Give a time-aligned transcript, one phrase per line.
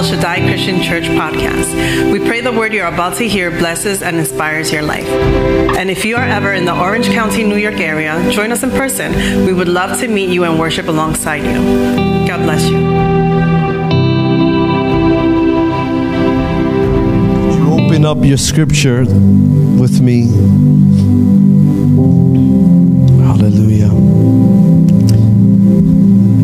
[0.00, 2.10] El Shaddai Christian Church podcast.
[2.10, 5.06] We pray the word you're about to hear blesses and inspires your life.
[5.76, 8.70] And if you are ever in the Orange County, New York area, join us in
[8.70, 9.44] person.
[9.44, 11.52] We would love to meet you and worship alongside you.
[12.26, 12.78] God bless you.
[17.58, 20.28] you open up your scripture with me?
[23.26, 23.90] Hallelujah.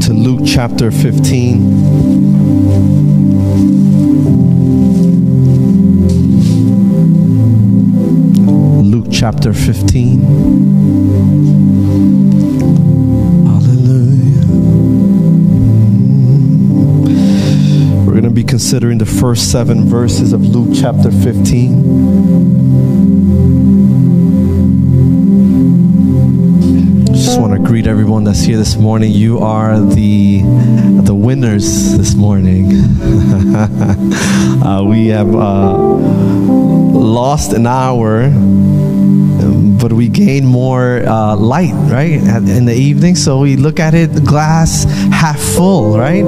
[0.02, 3.15] To Luke chapter 15.
[8.82, 10.20] Luke chapter 15.
[13.46, 14.46] Hallelujah.
[18.04, 22.75] We're going to be considering the first seven verses of Luke chapter 15.
[27.36, 29.12] Just want to greet everyone that's here this morning.
[29.12, 30.40] You are the
[31.04, 32.72] the winners this morning.
[34.64, 38.32] uh, we have uh, lost an hour
[39.78, 43.14] but we gain more uh, light, right, in the evening.
[43.14, 46.24] So we look at it, glass half full, right?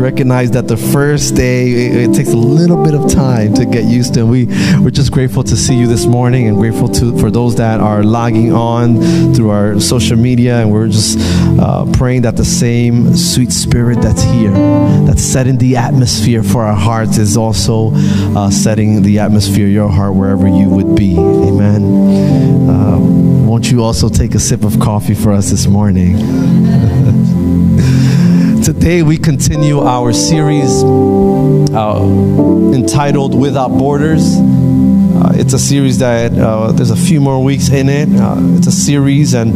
[0.00, 3.84] Recognize that the first day it, it takes a little bit of time to get
[3.84, 4.20] used to.
[4.20, 4.46] And we
[4.80, 8.02] we're just grateful to see you this morning, and grateful to for those that are
[8.02, 11.18] logging on through our social media, and we're just
[11.60, 14.52] uh, praying that the same sweet spirit that's here,
[15.06, 17.90] that's setting the atmosphere for our hearts, is also
[18.36, 21.16] uh, setting the atmosphere your heart wherever you would be.
[21.18, 21.82] Amen.
[22.68, 22.98] Uh,
[23.46, 26.16] won't you also take a sip of coffee for us this morning?
[28.80, 32.00] Today we continue our series uh,
[32.74, 34.36] entitled Without Borders.
[34.38, 38.08] Uh, it's a series that uh, there's a few more weeks in it.
[38.08, 39.52] Uh, it's a series, and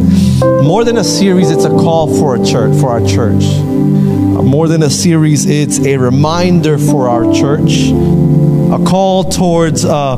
[0.63, 3.43] more than a series, it's a call for a church, for our church.
[3.43, 10.17] Uh, more than a series, it's a reminder for our church, a call towards uh,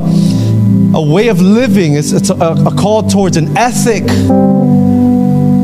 [0.94, 1.94] a way of living.
[1.94, 4.04] It's, it's a, a call towards an ethic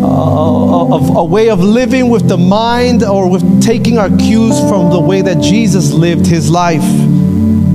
[0.05, 4.91] uh, of a way of living with the mind or with taking our cues from
[4.91, 6.85] the way that Jesus lived his life.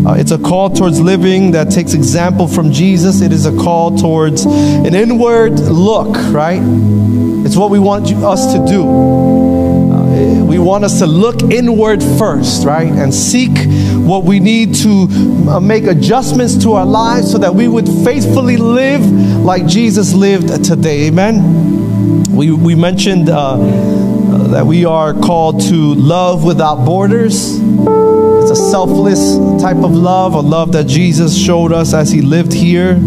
[0.05, 3.21] Uh, it's a call towards living that takes example from Jesus.
[3.21, 6.61] It is a call towards an inward look, right?
[7.45, 8.83] It's what we want you, us to do.
[8.83, 12.91] Uh, we want us to look inward first, right?
[12.91, 13.51] And seek
[14.05, 15.07] what we need to
[15.49, 20.63] uh, make adjustments to our lives so that we would faithfully live like Jesus lived
[20.63, 21.07] today.
[21.07, 21.88] Amen.
[22.39, 23.57] We, we mentioned uh,
[24.51, 27.57] that we are called to love without borders.
[27.57, 32.53] It's a selfless type of love, a love that Jesus showed us as he lived
[32.53, 32.97] here.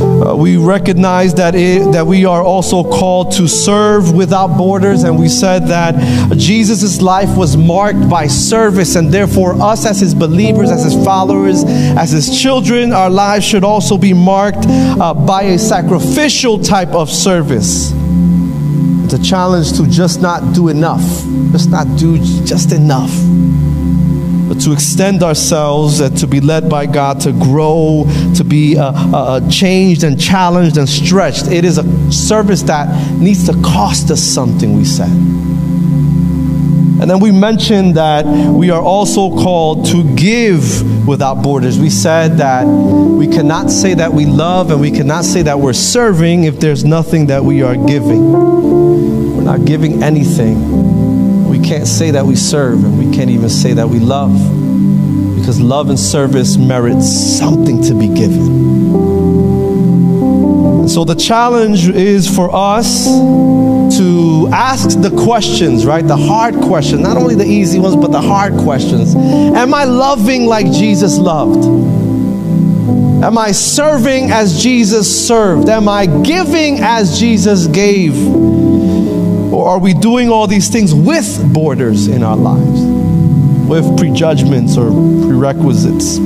[0.00, 5.18] Uh, we recognize that it, that we are also called to serve without borders, and
[5.18, 5.94] we said that
[6.36, 11.64] Jesus' life was marked by service, and therefore, us as his believers, as his followers,
[11.64, 17.08] as his children, our lives should also be marked uh, by a sacrificial type of
[17.10, 17.92] service.
[19.04, 21.02] It's a challenge to just not do enough,
[21.52, 23.10] just not do just enough
[24.48, 28.04] but to extend ourselves and to be led by God, to grow,
[28.36, 31.46] to be uh, uh, changed and challenged and stretched.
[31.48, 35.10] It is a service that needs to cost us something, we said.
[37.00, 41.78] And then we mentioned that we are also called to give without borders.
[41.78, 45.72] We said that we cannot say that we love and we cannot say that we're
[45.72, 48.32] serving if there's nothing that we are giving.
[49.36, 50.83] We're not giving anything
[51.64, 54.32] can't say that we serve and we can't even say that we love
[55.36, 58.94] because love and service merits something to be given.
[60.80, 66.06] And so the challenge is for us to ask the questions, right?
[66.06, 69.14] The hard questions, not only the easy ones, but the hard questions.
[69.14, 71.64] Am I loving like Jesus loved?
[73.24, 75.70] Am I serving as Jesus served?
[75.70, 78.14] Am I giving as Jesus gave?
[79.54, 82.80] Or are we doing all these things with borders in our lives,
[83.68, 86.18] with prejudgments or prerequisites?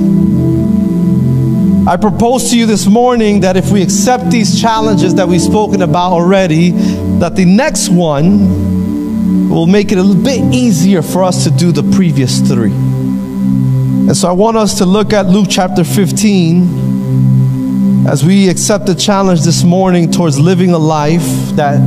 [1.87, 5.83] I propose to you this morning that if we accept these challenges that we've spoken
[5.83, 6.71] about already,
[7.19, 11.71] that the next one will make it a little bit easier for us to do
[11.71, 12.71] the previous three.
[12.71, 18.95] And so I want us to look at Luke chapter 15 as we accept the
[18.95, 21.21] challenge this morning towards living a life
[21.55, 21.79] that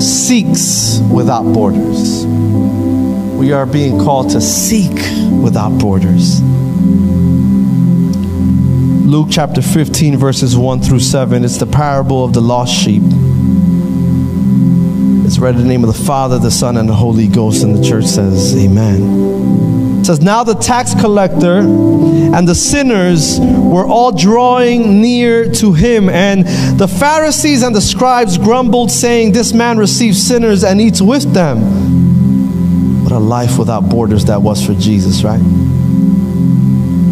[0.00, 2.24] seeks without borders.
[2.26, 4.94] We are being called to seek
[5.42, 6.40] without borders.
[9.14, 11.44] Luke chapter 15, verses 1 through 7.
[11.44, 13.02] It's the parable of the lost sheep.
[15.24, 17.76] It's read in the name of the Father, the Son, and the Holy Ghost, and
[17.76, 19.33] the church says, Amen.
[20.04, 26.10] It says, Now the tax collector and the sinners were all drawing near to him.
[26.10, 26.46] And
[26.78, 33.02] the Pharisees and the scribes grumbled, saying, This man receives sinners and eats with them.
[33.02, 35.40] What a life without borders that was for Jesus, right?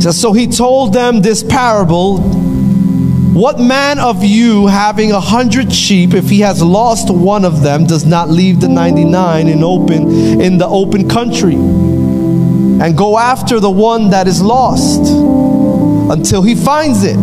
[0.02, 6.12] Says, So he told them this parable What man of you, having a hundred sheep,
[6.12, 10.58] if he has lost one of them, does not leave the 99 in, open, in
[10.58, 11.56] the open country
[12.82, 15.00] and go after the one that is lost
[16.11, 17.17] until he finds it?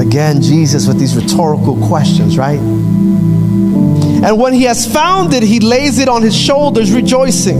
[0.00, 2.60] Again, Jesus with these rhetorical questions, right?
[2.60, 7.58] And when he has found it, he lays it on his shoulders, rejoicing.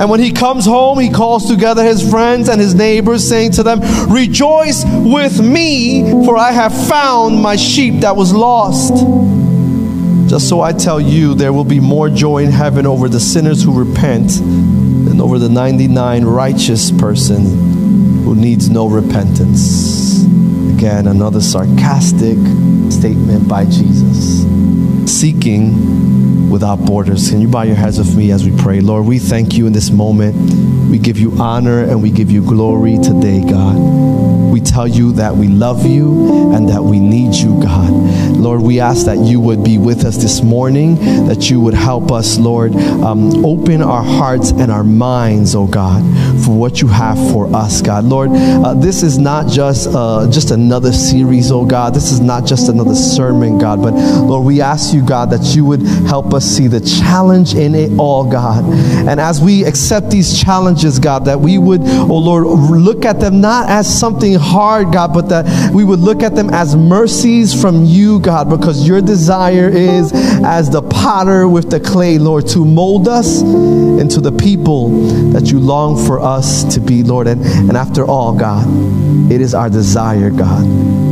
[0.00, 3.62] And when he comes home, he calls together his friends and his neighbors, saying to
[3.62, 3.80] them,
[4.10, 8.94] Rejoice with me, for I have found my sheep that was lost.
[10.28, 13.62] Just so I tell you, there will be more joy in heaven over the sinners
[13.62, 14.40] who repent
[15.20, 17.44] over the 99 righteous person
[18.24, 20.24] who needs no repentance.
[20.74, 22.38] Again, another sarcastic
[22.90, 24.44] statement by Jesus.
[25.10, 27.30] Seeking without borders.
[27.30, 28.80] Can you bow your heads with me as we pray?
[28.80, 30.34] Lord, we thank you in this moment.
[30.90, 33.99] We give you honor and we give you glory today, God.
[34.50, 37.90] We tell you that we love you and that we need you, God.
[38.36, 42.10] Lord, we ask that you would be with us this morning, that you would help
[42.10, 46.02] us, Lord, um, open our hearts and our minds, oh God,
[46.44, 48.04] for what you have for us, God.
[48.04, 51.94] Lord, uh, this is not just uh, just another series, oh God.
[51.94, 53.82] This is not just another sermon, God.
[53.82, 57.74] But Lord, we ask you, God, that you would help us see the challenge in
[57.74, 58.64] it all, God.
[58.64, 63.40] And as we accept these challenges, God, that we would, oh Lord, look at them
[63.40, 67.84] not as something hard, God, but that we would look at them as mercies from
[67.84, 70.12] you, God, because your desire is
[70.44, 74.88] as the potter with the clay, Lord, to mold us into the people
[75.32, 77.26] that you long for us to be, Lord.
[77.26, 78.66] And, and after all, God,
[79.30, 80.64] it is our desire, God,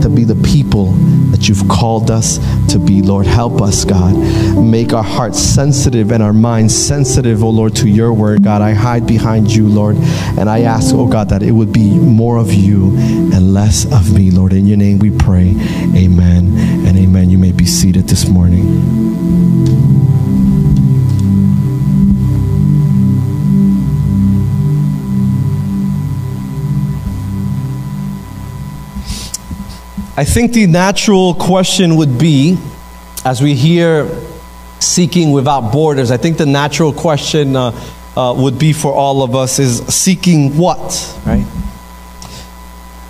[0.03, 0.93] to be the people
[1.31, 2.39] that you've called us
[2.73, 3.27] to be, Lord.
[3.27, 4.17] Help us, God.
[4.57, 8.63] Make our hearts sensitive and our minds sensitive, oh Lord, to your word, God.
[8.63, 12.39] I hide behind you, Lord, and I ask, oh God, that it would be more
[12.39, 14.53] of you and less of me, Lord.
[14.53, 15.55] In your name we pray.
[15.97, 16.57] Amen
[16.87, 17.31] and amen.
[17.31, 19.39] You may be seated this morning.
[30.17, 32.59] I think the natural question would be,
[33.25, 34.09] as we hear
[34.81, 37.71] seeking without borders, I think the natural question uh,
[38.17, 41.47] uh, would be for all of us is seeking what, right?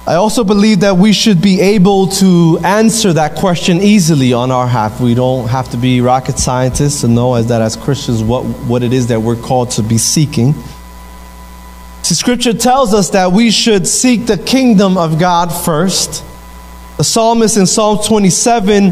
[0.09, 4.67] I also believe that we should be able to answer that question easily on our
[4.67, 5.03] half.
[5.03, 8.83] We don't have to be rocket scientists to know as that as Christians what, what
[8.83, 10.55] it is that we're called to be seeking.
[12.01, 16.25] See, scripture tells us that we should seek the kingdom of God first
[16.99, 18.91] the psalmist in Psalm 27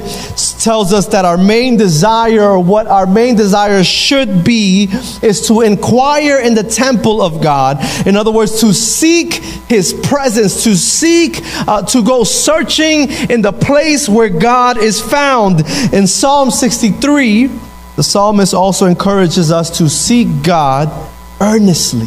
[0.61, 4.85] tells us that our main desire, what our main desire should be,
[5.23, 7.79] is to inquire in the temple of God.
[8.07, 13.53] In other words, to seek His presence, to seek, uh, to go searching in the
[13.53, 15.67] place where God is found.
[15.93, 17.49] In Psalm 63,
[17.97, 20.93] the psalmist also encourages us to seek God
[21.41, 22.07] earnestly.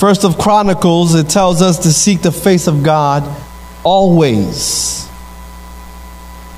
[0.00, 3.22] First of Chronicles, it tells us to seek the face of God
[3.84, 5.08] always.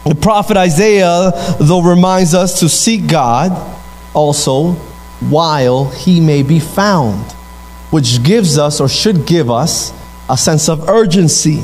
[0.04, 3.52] The prophet Isaiah, though, reminds us to seek God
[4.14, 4.72] also
[5.20, 7.30] while he may be found,
[7.90, 9.92] which gives us or should give us
[10.28, 11.62] a sense of urgency.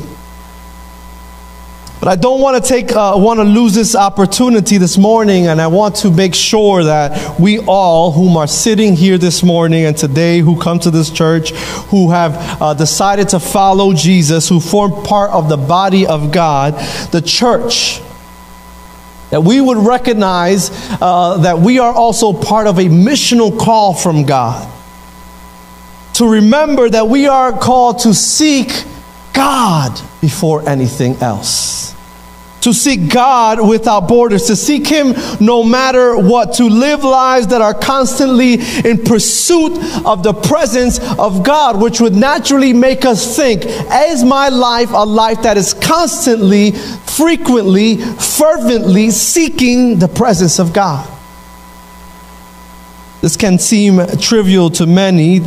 [2.00, 5.60] But I don't want to take, uh, want to lose this opportunity this morning, and
[5.60, 9.96] I want to make sure that we all, whom are sitting here this morning and
[9.96, 11.50] today, who come to this church,
[11.90, 16.74] who have uh, decided to follow Jesus, who form part of the body of God,
[17.10, 18.00] the church,
[19.30, 20.70] that we would recognize
[21.02, 24.72] uh, that we are also part of a missional call from God.
[26.14, 28.84] To remember that we are called to seek
[29.38, 31.94] God before anything else.
[32.62, 37.62] To seek God without borders, to seek Him no matter what, to live lives that
[37.62, 38.54] are constantly
[38.84, 44.48] in pursuit of the presence of God, which would naturally make us think, is my
[44.48, 51.08] life a life that is constantly, frequently, fervently seeking the presence of God?
[53.20, 55.42] This can seem trivial to many,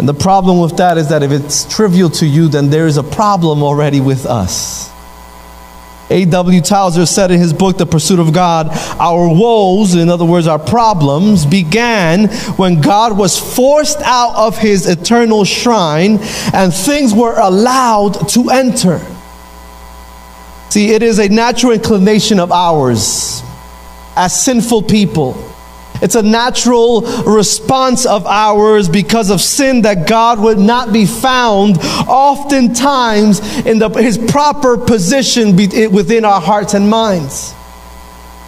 [0.00, 2.96] and the problem with that is that if it's trivial to you, then there is
[2.96, 4.90] a problem already with us.
[6.08, 6.62] A.W.
[6.62, 10.58] Tozer said in his book, The Pursuit of God, our woes, in other words, our
[10.58, 16.18] problems, began when God was forced out of his eternal shrine
[16.54, 19.06] and things were allowed to enter.
[20.70, 23.42] See, it is a natural inclination of ours
[24.16, 25.49] as sinful people
[26.02, 31.78] it's a natural response of ours because of sin that God would not be found
[32.08, 37.54] oftentimes in the, his proper position within our hearts and minds.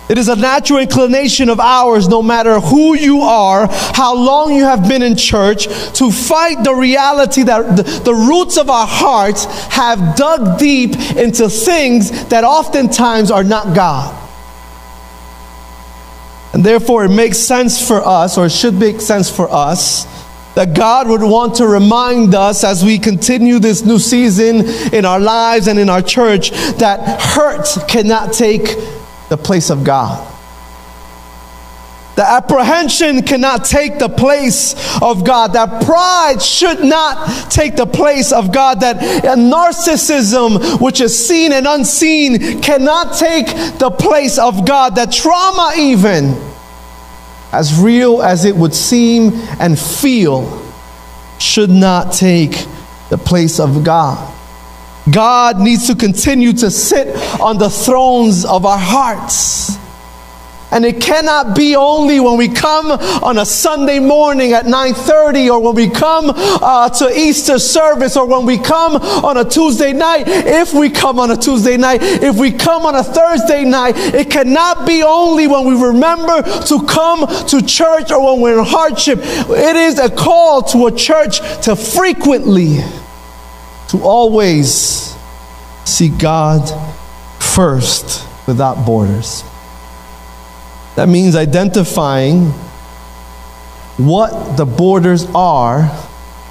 [0.09, 4.65] It is a natural inclination of ours, no matter who you are, how long you
[4.65, 9.47] have been in church, to fight the reality that the, the, roots of our hearts
[9.73, 14.22] have dug deep into things that oftentimes are not God.
[16.53, 20.05] And therefore, it makes sense for us, or it should make sense for us,
[20.55, 25.19] that God would want to remind us as we continue this new season in our
[25.19, 28.65] lives and in our church that hurt cannot take
[29.31, 30.32] the place of God.
[32.15, 35.55] The apprehension cannot take the place of God.
[35.55, 38.81] That pride should not take the place of God.
[38.81, 38.99] That
[39.39, 43.47] narcissism, which is seen and unseen, cannot take
[43.79, 44.97] the place of God.
[44.97, 46.39] That trauma, even,
[47.51, 50.61] as real as it would seem and feel,
[51.39, 52.67] should not take
[53.09, 54.29] the place of God.
[55.11, 57.09] God needs to continue to sit
[57.41, 59.79] on the thrones of our hearts.
[60.73, 65.61] And it cannot be only when we come on a Sunday morning at 9:30 or
[65.61, 70.25] when we come uh, to Easter service or when we come on a Tuesday night.
[70.27, 74.31] If we come on a Tuesday night, if we come on a Thursday night, it
[74.31, 79.19] cannot be only when we remember to come to church or when we're in hardship.
[79.23, 82.79] It is a call to a church to frequently,
[83.89, 85.15] to always
[85.85, 86.63] see God
[87.41, 89.45] first without borders.
[90.97, 92.51] That means identifying
[93.97, 95.91] what the borders are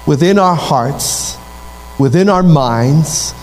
[0.06, 1.36] within our hearts,
[1.98, 3.34] within our minds,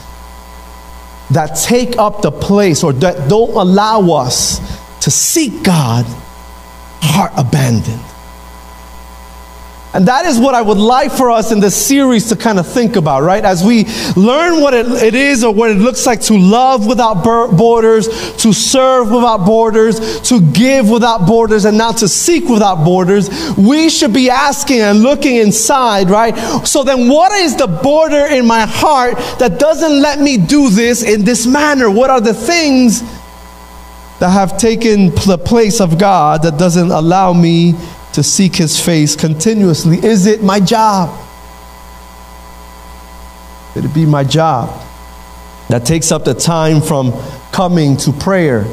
[1.31, 4.59] that take up the place or that don't allow us
[5.01, 6.05] to seek God
[7.01, 8.08] heart abandoned.
[9.91, 12.67] And that is what I would like for us in this series to kind of
[12.67, 13.43] think about, right?
[13.43, 17.23] As we learn what it, it is or what it looks like to love without
[17.23, 23.31] borders, to serve without borders, to give without borders, and now to seek without borders,
[23.57, 26.37] we should be asking and looking inside, right?
[26.67, 31.01] So then, what is the border in my heart that doesn't let me do this
[31.01, 31.89] in this manner?
[31.89, 33.01] What are the things
[34.19, 37.73] that have taken the place of God that doesn't allow me
[38.19, 39.97] to seek his face continuously?
[39.97, 41.25] Is it my job?
[43.73, 44.85] Could it be my job
[45.69, 47.13] that takes up the time from
[47.53, 48.65] coming to prayer,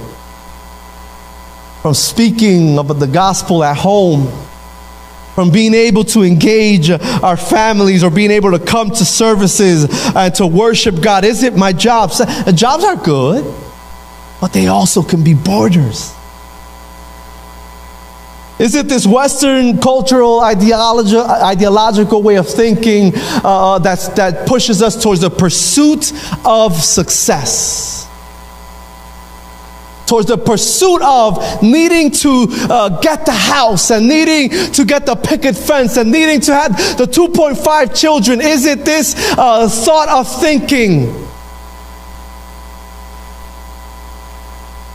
[1.80, 4.26] from speaking of the gospel at home,
[5.36, 9.86] from being able to engage our families or being able to come to services
[10.16, 11.24] and to worship God?
[11.24, 12.10] Is it my job?
[12.52, 13.44] Jobs are good,
[14.40, 16.15] but they also can be borders.
[18.58, 25.00] Is it this Western cultural ideology, ideological way of thinking uh, that's, that pushes us
[25.02, 26.12] towards the pursuit
[26.44, 28.08] of success?
[30.06, 35.16] Towards the pursuit of needing to uh, get the house and needing to get the
[35.16, 38.40] picket fence and needing to have the 2.5 children?
[38.40, 41.26] Is it this uh, thought of thinking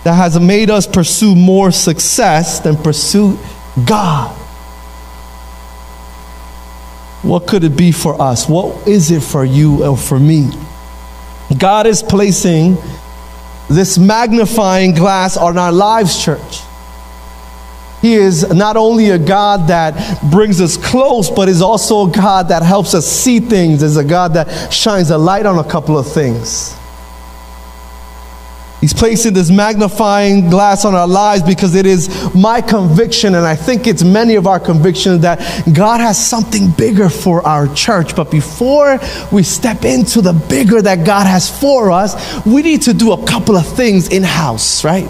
[0.04, 3.38] that has made us pursue more success than pursue
[3.86, 4.36] God.
[7.22, 8.50] What could it be for us?
[8.50, 10.50] What is it for you or for me?
[11.58, 12.78] God is placing
[13.70, 16.62] this magnifying glass on our lives, church.
[18.02, 22.48] He is not only a God that brings us close, but is also a God
[22.48, 26.00] that helps us see things, is a God that shines a light on a couple
[26.00, 26.76] of things.
[28.82, 33.56] He's placing this magnifying glass on our lives because it is my conviction, and I
[33.56, 35.38] think it's many of our convictions, that
[35.72, 38.16] God has something bigger for our church.
[38.16, 39.00] But before
[39.32, 43.24] we step into the bigger that God has for us, we need to do a
[43.28, 45.10] couple of things in house, right?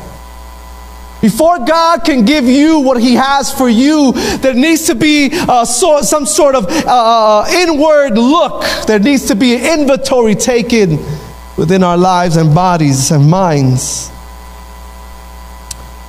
[1.22, 5.64] Before God can give you what He has for you, there needs to be uh,
[5.64, 8.66] so, some sort of uh, uh inward look.
[8.86, 10.98] There needs to be an inventory taken
[11.58, 14.12] within our lives and bodies and minds.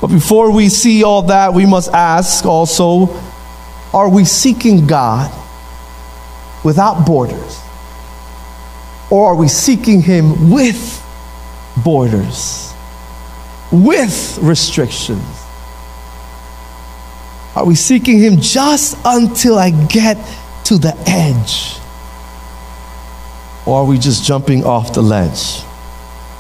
[0.01, 3.21] But before we see all that, we must ask also
[3.95, 5.31] are we seeking God
[6.65, 7.61] without borders?
[9.11, 11.05] Or are we seeking Him with
[11.85, 12.73] borders?
[13.73, 15.25] with restrictions?
[17.57, 20.17] Are we seeking Him just until I get
[20.65, 21.82] to the edge?
[23.67, 25.63] Or are we just jumping off the ledge?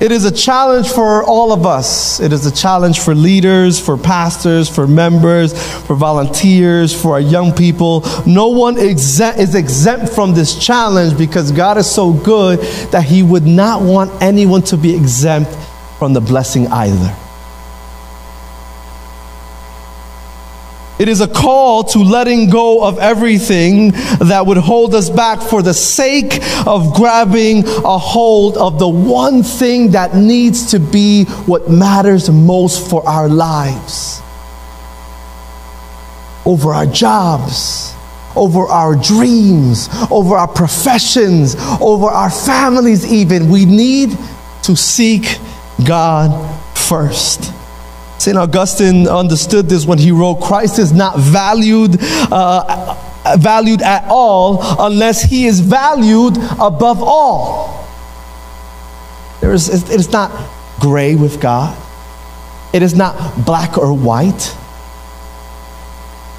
[0.00, 2.18] It is a challenge for all of us.
[2.18, 5.52] It is a challenge for leaders, for pastors, for members,
[5.86, 8.02] for volunteers, for our young people.
[8.26, 12.58] No one exe- is exempt from this challenge because God is so good
[12.90, 15.54] that He would not want anyone to be exempt
[16.00, 17.16] from the blessing either.
[21.02, 23.90] It is a call to letting go of everything
[24.21, 29.42] that would hold us back for the sake of grabbing a hold of the one
[29.42, 34.23] thing that needs to be what matters most for our lives.
[36.47, 37.97] Over our jobs,
[38.37, 43.50] over our dreams, over our professions, over our families, even.
[43.50, 44.16] We need
[44.62, 45.40] to seek
[45.85, 46.30] God
[46.78, 47.52] first.
[48.22, 48.38] St.
[48.38, 52.96] Augustine understood this when he wrote, Christ is not valued, uh,
[53.36, 57.84] valued at all unless he is valued above all.
[59.40, 60.30] There is, it is not
[60.78, 61.76] gray with God,
[62.72, 64.56] it is not black or white.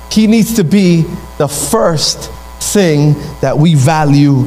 [0.10, 1.02] He needs to be
[1.38, 4.46] the first thing that we value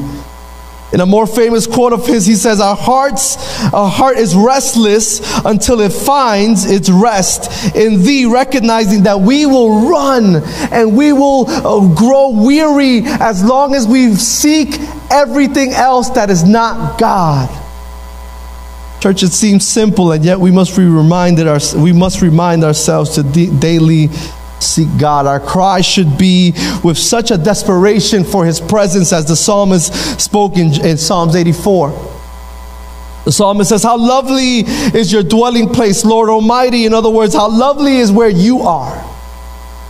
[0.93, 3.35] in a more famous quote of his, he says, Our hearts,
[3.73, 9.89] our heart is restless until it finds its rest in thee, recognizing that we will
[9.89, 10.41] run
[10.71, 14.79] and we will uh, grow weary as long as we seek
[15.11, 17.49] everything else that is not God.
[19.01, 23.11] Church, it seems simple, and yet we must be reminded our, we must remind ourselves
[23.15, 24.07] to daily
[24.59, 25.25] seek God.
[25.25, 30.57] Our cry should be with such a desperation for His presence as the psalmist spoke
[30.57, 31.89] in, in Psalms 84.
[33.25, 36.85] The psalmist says, How lovely is your dwelling place, Lord Almighty.
[36.85, 39.16] In other words, how lovely is where you are.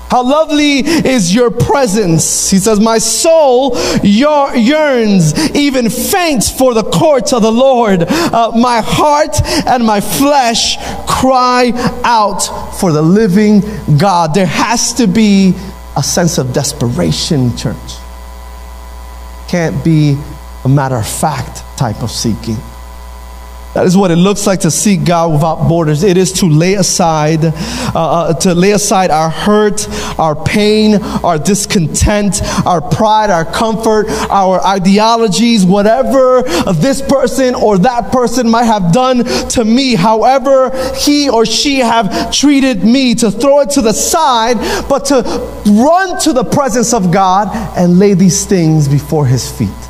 [0.09, 2.49] How lovely is your presence.
[2.49, 8.03] He says, My soul yearns, even faints for the courts of the Lord.
[8.03, 10.77] Uh, my heart and my flesh
[11.07, 11.71] cry
[12.05, 12.39] out
[12.79, 13.61] for the living
[13.97, 14.33] God.
[14.33, 15.53] There has to be
[15.97, 17.75] a sense of desperation, church.
[19.49, 20.17] Can't be
[20.63, 22.57] a matter of fact type of seeking.
[23.77, 26.01] That is what it looks like to seek God without borders.
[26.01, 27.51] It is to lay aside, uh,
[27.93, 29.87] uh, to lay aside our hurt,
[30.17, 36.41] our pain, our discontent, our pride, our comfort, our ideologies, whatever
[36.73, 42.33] this person or that person might have done to me, however he or she have
[42.33, 44.57] treated me, to throw it to the side,
[44.89, 45.21] but to
[45.67, 49.86] run to the presence of God and lay these things before His feet.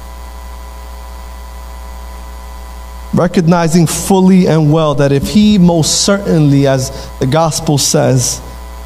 [3.18, 8.40] Recognizing fully and well that if He most certainly, as the gospel says,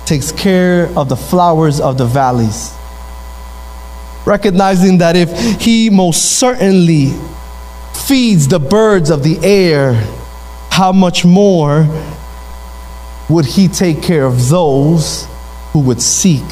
[0.05, 2.73] takes care of the flowers of the valleys,
[4.25, 7.11] recognizing that if He most certainly
[7.93, 9.93] feeds the birds of the air,
[10.69, 11.85] how much more
[13.29, 15.27] would He take care of those
[15.73, 16.49] who would seek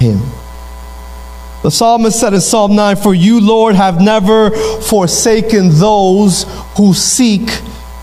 [0.00, 0.20] Him?
[1.62, 4.50] The psalmist said in Psalm 9, For you, Lord, have never
[4.82, 6.44] forsaken those
[6.76, 7.48] who seek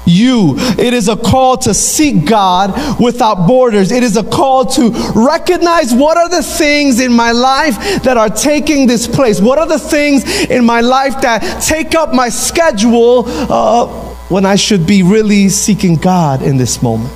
[0.06, 0.56] you.
[0.78, 3.92] It is a call to seek God without borders.
[3.92, 8.30] It is a call to recognize what are the things in my life that are
[8.30, 9.42] taking this place.
[9.42, 13.88] What are the things in my life that take up my schedule uh,
[14.30, 17.14] when I should be really seeking God in this moment.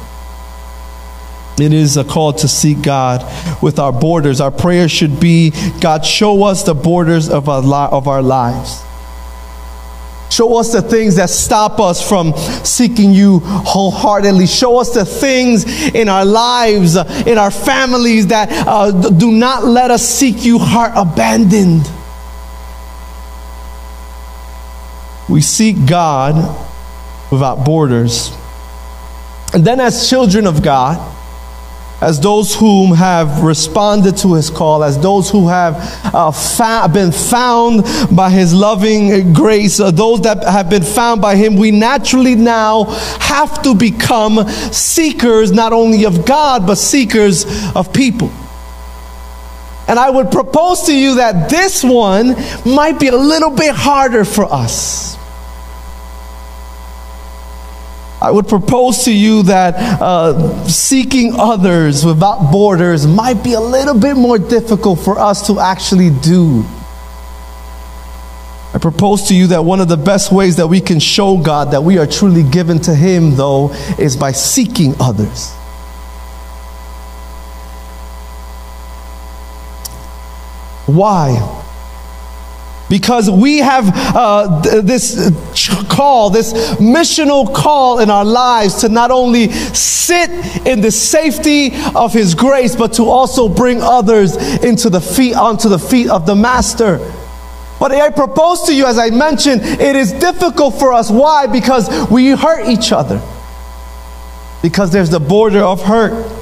[1.62, 3.24] It is a call to seek God
[3.62, 4.42] with our borders.
[4.42, 8.84] Our prayer should be God, show us the borders of our, li- of our lives.
[10.30, 14.46] Show us the things that stop us from seeking you wholeheartedly.
[14.46, 19.90] Show us the things in our lives, in our families that uh, do not let
[19.92, 21.90] us seek you heart abandoned.
[25.28, 26.36] We seek God
[27.32, 28.32] without borders.
[29.54, 31.16] And then, as children of God,
[32.02, 35.76] as those whom have responded to his call, as those who have
[36.14, 37.84] uh, fa- been found
[38.16, 42.86] by his loving grace, uh, those that have been found by him, we naturally now
[43.20, 48.32] have to become seekers not only of God, but seekers of people.
[49.90, 54.24] And I would propose to you that this one might be a little bit harder
[54.24, 55.19] for us.
[58.22, 63.98] I would propose to you that uh, seeking others without borders might be a little
[63.98, 66.66] bit more difficult for us to actually do.
[68.74, 71.72] I propose to you that one of the best ways that we can show God
[71.72, 75.52] that we are truly given to Him, though, is by seeking others.
[80.86, 81.66] Why?
[82.90, 85.32] Because we have uh, th- this
[85.90, 90.30] call, this missional call in our lives to not only sit
[90.66, 95.70] in the safety of His grace, but to also bring others into the feet, onto
[95.70, 96.98] the feet of the Master.
[97.80, 101.12] But I propose to you, as I mentioned, it is difficult for us.
[101.12, 101.48] Why?
[101.48, 103.22] Because we hurt each other.
[104.62, 106.39] Because there's the border of hurt.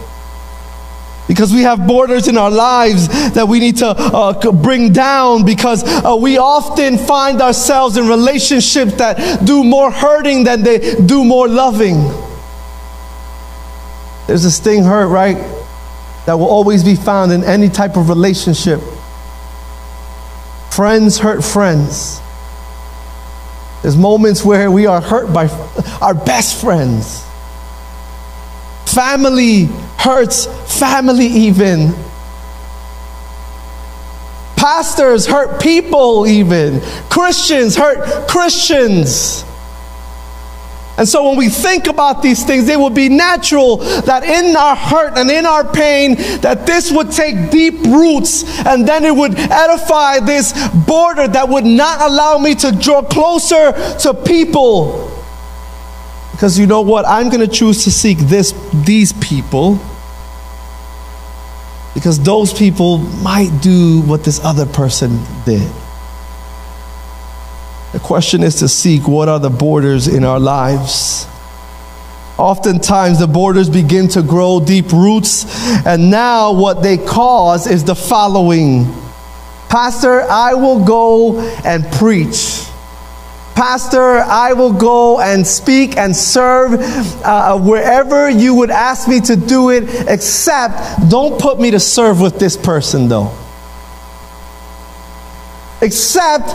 [1.28, 5.84] Because we have borders in our lives that we need to uh, bring down because
[5.84, 11.50] uh, we often find ourselves in relationships that do more hurting than they do more
[11.50, 11.98] loving.
[14.28, 15.36] There's a sting hurt, right?
[16.26, 18.80] That will always be found in any type of relationship.
[20.72, 22.22] Friends hurt friends.
[23.82, 25.48] There's moments where we are hurt by
[26.02, 27.27] our best friends.
[28.98, 29.66] Family
[30.00, 30.48] hurts
[30.80, 31.94] family, even.
[34.56, 36.82] Pastors hurt people, even.
[37.08, 39.46] Christians hurt Christians.
[40.98, 44.76] And so when we think about these things, it would be natural that in our
[44.76, 49.38] hurt and in our pain, that this would take deep roots and then it would
[49.38, 50.54] edify this
[50.88, 55.17] border that would not allow me to draw closer to people.
[56.38, 57.04] Because you know what?
[57.08, 58.52] I'm going to choose to seek this,
[58.86, 59.80] these people
[61.96, 65.68] because those people might do what this other person did.
[67.92, 71.26] The question is to seek what are the borders in our lives.
[72.38, 75.48] Oftentimes, the borders begin to grow deep roots,
[75.88, 78.86] and now what they cause is the following
[79.68, 82.67] Pastor, I will go and preach.
[83.58, 86.80] Pastor, I will go and speak and serve
[87.26, 92.22] uh, wherever you would ask me to do it, except don't put me to serve
[92.22, 93.36] with this person, though.
[95.82, 96.54] Except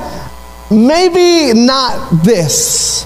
[0.70, 3.04] maybe not this.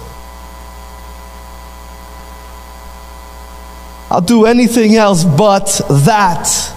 [4.10, 6.75] I'll do anything else but that.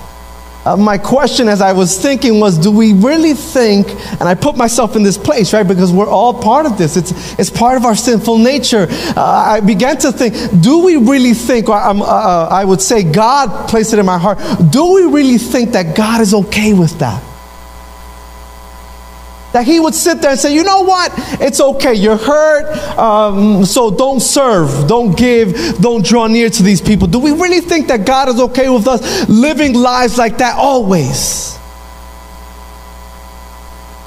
[0.65, 3.87] Uh, my question as I was thinking was do we really think,
[4.19, 7.39] and I put myself in this place, right, because we're all part of this, it's,
[7.39, 8.87] it's part of our sinful nature.
[8.89, 12.81] Uh, I began to think, do we really think, or um, uh, uh, I would
[12.81, 16.73] say God placed it in my heart, do we really think that God is okay
[16.73, 17.23] with that?
[19.53, 21.11] That he would sit there and say, you know what?
[21.41, 21.95] It's okay.
[21.95, 22.97] You're hurt.
[22.97, 27.07] Um, so don't serve, don't give, don't draw near to these people.
[27.07, 31.57] Do we really think that God is okay with us living lives like that always?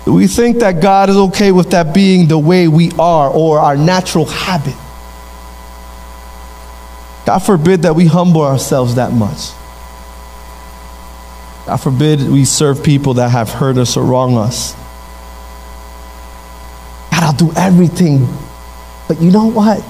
[0.05, 3.59] Do we think that God is okay with that being the way we are or
[3.59, 4.75] our natural habit?
[7.25, 9.53] God forbid that we humble ourselves that much.
[11.67, 14.75] God forbid we serve people that have hurt us or wronged us.
[17.33, 18.29] I'll do everything.
[19.09, 19.83] But you know what?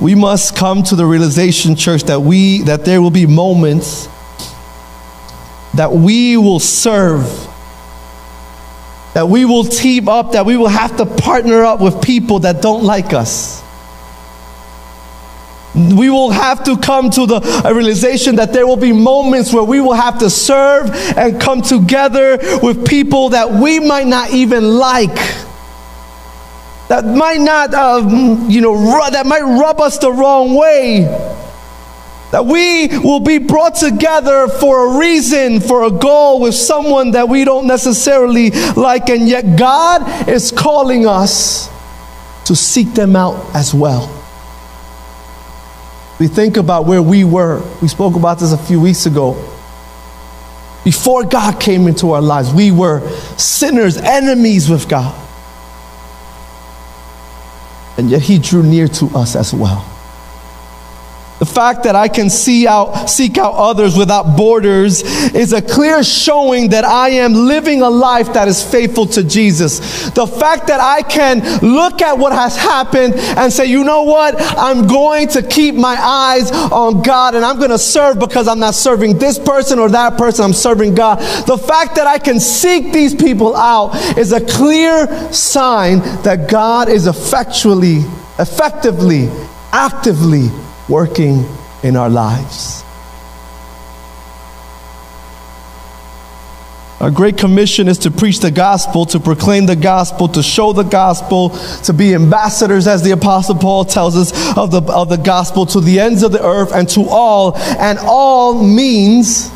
[0.00, 4.08] We must come to the realization, church, that we that there will be moments
[5.74, 7.24] that we will serve,
[9.14, 12.60] that we will team up, that we will have to partner up with people that
[12.60, 13.61] don't like us.
[15.90, 17.40] We will have to come to the
[17.74, 22.38] realization that there will be moments where we will have to serve and come together
[22.62, 25.14] with people that we might not even like.
[26.88, 28.06] That might not, uh,
[28.48, 28.76] you know,
[29.10, 31.00] that might rub us the wrong way.
[32.32, 37.28] That we will be brought together for a reason, for a goal with someone that
[37.28, 41.68] we don't necessarily like, and yet God is calling us
[42.46, 44.21] to seek them out as well.
[46.22, 47.60] We think about where we were.
[47.82, 49.32] We spoke about this a few weeks ago.
[50.84, 53.00] Before God came into our lives, we were
[53.36, 55.20] sinners, enemies with God.
[57.98, 59.91] And yet He drew near to us as well.
[61.42, 65.02] The fact that I can see out, seek out others without borders
[65.34, 70.08] is a clear showing that I am living a life that is faithful to Jesus.
[70.10, 74.36] The fact that I can look at what has happened and say, you know what?
[74.38, 78.60] I'm going to keep my eyes on God and I'm going to serve because I'm
[78.60, 80.44] not serving this person or that person.
[80.44, 81.18] I'm serving God.
[81.48, 86.88] The fact that I can seek these people out is a clear sign that God
[86.88, 87.96] is effectually,
[88.38, 89.28] effectively,
[89.72, 90.48] actively
[90.92, 91.46] working
[91.82, 92.84] in our lives.
[97.00, 100.84] Our great commission is to preach the gospel, to proclaim the gospel, to show the
[100.84, 101.48] gospel,
[101.84, 105.80] to be ambassadors, as the Apostle Paul tells us, of the, of the gospel to
[105.80, 107.56] the ends of the earth and to all.
[107.56, 109.50] And all means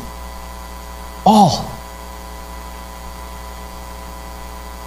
[1.25, 1.71] all.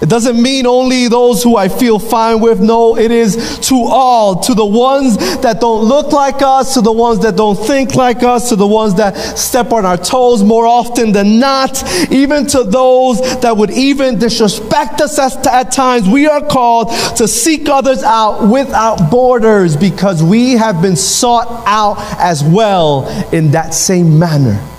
[0.11, 2.59] doesn't mean only those who I feel fine with.
[2.59, 6.91] No, it is to all, to the ones that don't look like us, to the
[6.91, 10.67] ones that don't think like us, to the ones that step on our toes more
[10.67, 16.09] often than not, even to those that would even disrespect us at, at times.
[16.09, 21.95] We are called to seek others out without borders because we have been sought out
[22.19, 24.70] as well in that same manner.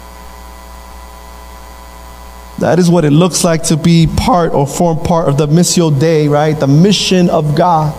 [2.62, 5.90] That is what it looks like to be part or form part of the Missio
[5.98, 6.52] Dei, right?
[6.52, 7.92] The mission of God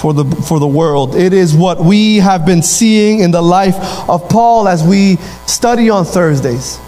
[0.00, 1.14] for the, for the world.
[1.14, 3.76] It is what we have been seeing in the life
[4.08, 6.80] of Paul as we study on Thursdays.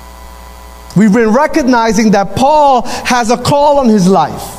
[0.96, 4.58] We've been recognizing that Paul has a call on his life.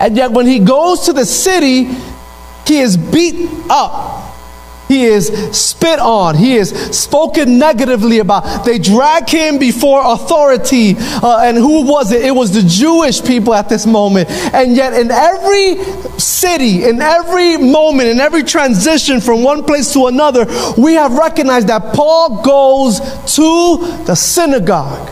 [0.00, 1.84] And yet, when he goes to the city,
[2.66, 4.21] he is beat up
[4.92, 6.36] he is spit on.
[6.36, 8.66] He is spoken negatively about.
[8.66, 10.96] They drag him before authority.
[10.98, 12.22] Uh, and who was it?
[12.22, 14.28] It was the Jewish people at this moment.
[14.52, 15.82] And yet, in every
[16.18, 20.44] city, in every moment, in every transition from one place to another,
[20.76, 23.00] we have recognized that Paul goes
[23.36, 25.08] to the synagogue.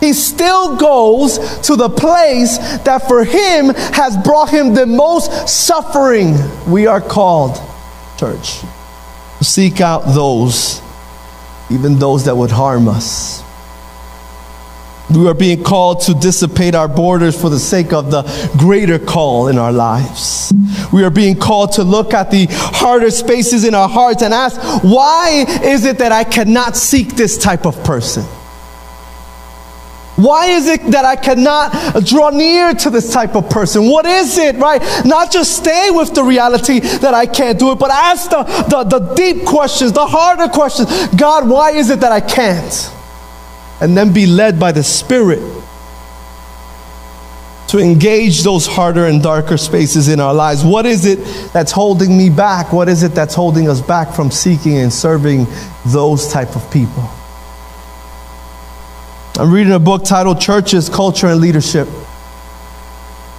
[0.00, 6.36] He still goes to the place that for him has brought him the most suffering.
[6.68, 7.58] We are called
[8.18, 8.60] church.
[9.40, 10.82] Seek out those,
[11.70, 13.42] even those that would harm us.
[15.10, 18.24] We are being called to dissipate our borders for the sake of the
[18.58, 20.52] greater call in our lives.
[20.92, 24.60] We are being called to look at the harder spaces in our hearts and ask,
[24.84, 28.24] why is it that I cannot seek this type of person?
[30.18, 33.88] Why is it that I cannot draw near to this type of person?
[33.88, 34.82] What is it, right?
[35.04, 38.98] Not just stay with the reality that I can't do it, but ask the, the,
[38.98, 40.88] the deep questions, the harder questions.
[41.14, 42.92] God, why is it that I can't?
[43.80, 45.38] And then be led by the Spirit
[47.68, 50.64] to engage those harder and darker spaces in our lives.
[50.64, 52.72] What is it that's holding me back?
[52.72, 55.46] What is it that's holding us back from seeking and serving
[55.86, 57.08] those type of people?
[59.38, 61.86] I'm reading a book titled Churches, Culture, and Leadership.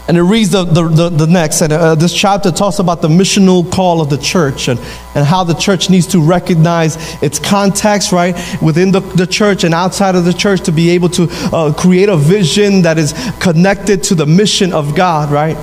[0.08, 3.10] And it reads the, the, the, the next, and uh, this chapter talks about the
[3.10, 4.80] missional call of the church and,
[5.14, 9.74] and how the church needs to recognize its context, right, within the, the church and
[9.74, 14.02] outside of the church to be able to uh, create a vision that is connected
[14.04, 15.58] to the mission of God, right?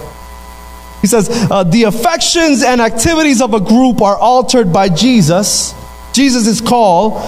[1.00, 5.72] He says, uh, the affections and activities of a group are altered by Jesus.
[6.12, 7.22] Jesus' call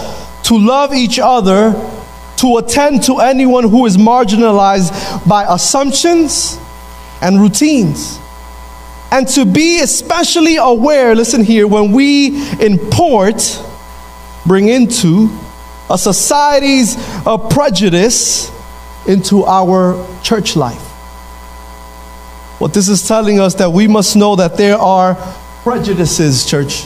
[0.45, 1.98] to love each other
[2.39, 6.59] to attend to anyone who is marginalized by assumptions
[7.21, 8.19] and routines.
[9.11, 13.63] And to be especially aware, listen here, when we import,
[14.47, 15.29] bring into
[15.91, 16.97] a society's
[17.27, 18.51] uh, prejudice
[19.07, 20.83] into our church life.
[22.59, 25.15] What this is telling us that we must know that there are
[25.63, 26.85] prejudices, church.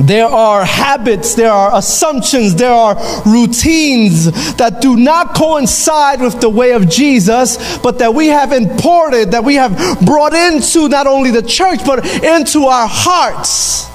[0.00, 6.48] There are habits, there are assumptions, there are routines that do not coincide with the
[6.48, 11.30] way of Jesus, but that we have imported, that we have brought into not only
[11.30, 13.88] the church, but into our hearts.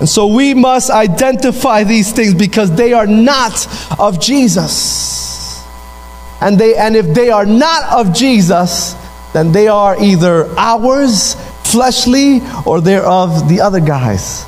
[0.00, 3.66] And so we must identify these things because they are not
[4.00, 5.64] of Jesus.
[6.40, 8.96] And, they, and if they are not of Jesus,
[9.32, 11.36] then they are either ours
[11.74, 14.46] fleshly or they're of the other guys.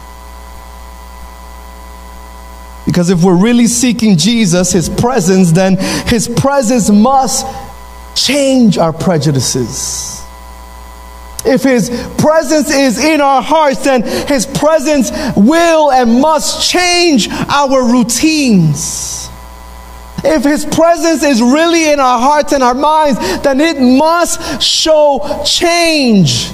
[2.86, 7.44] Because if we're really seeking Jesus, His presence, then His presence must
[8.14, 10.22] change our prejudices.
[11.44, 17.92] If His presence is in our hearts, then His presence will and must change our
[17.92, 19.28] routines.
[20.22, 25.42] If His presence is really in our hearts and our minds, then it must show
[25.44, 26.52] change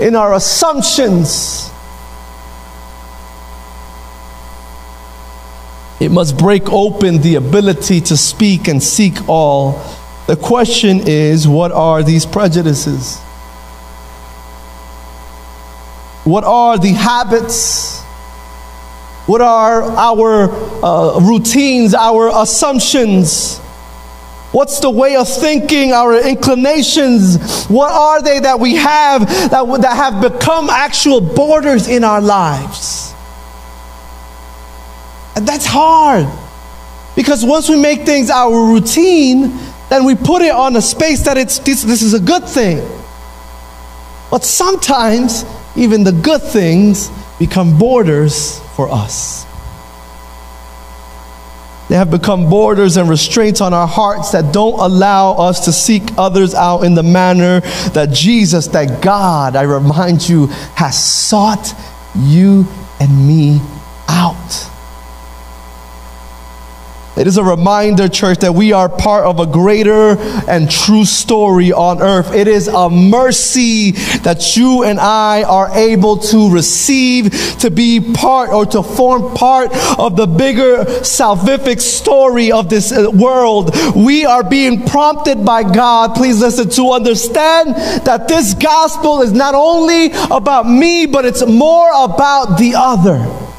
[0.00, 1.70] in our assumptions.
[6.00, 9.84] It must break open the ability to speak and seek all.
[10.26, 13.18] The question is what are these prejudices?
[16.24, 18.00] What are the habits?
[19.26, 20.50] What are our
[20.84, 23.60] uh, routines, our assumptions?
[24.52, 27.66] What's the way of thinking, our inclinations?
[27.66, 33.14] What are they that we have that, that have become actual borders in our lives?
[35.36, 36.26] And that's hard.
[37.14, 39.56] Because once we make things our routine,
[39.88, 42.78] then we put it on a space that it's this, this is a good thing.
[44.30, 45.44] But sometimes
[45.76, 47.08] even the good things
[47.38, 49.46] become borders for us.
[51.90, 56.04] They have become borders and restraints on our hearts that don't allow us to seek
[56.16, 57.58] others out in the manner
[57.94, 61.74] that Jesus, that God, I remind you, has sought
[62.16, 62.64] you
[63.00, 63.60] and me
[64.06, 64.70] out.
[67.20, 70.16] It is a reminder, church, that we are part of a greater
[70.48, 72.32] and true story on earth.
[72.32, 73.90] It is a mercy
[74.24, 79.70] that you and I are able to receive, to be part or to form part
[79.98, 83.76] of the bigger salvific story of this uh, world.
[83.94, 87.74] We are being prompted by God, please listen, to understand
[88.06, 93.49] that this gospel is not only about me, but it's more about the other.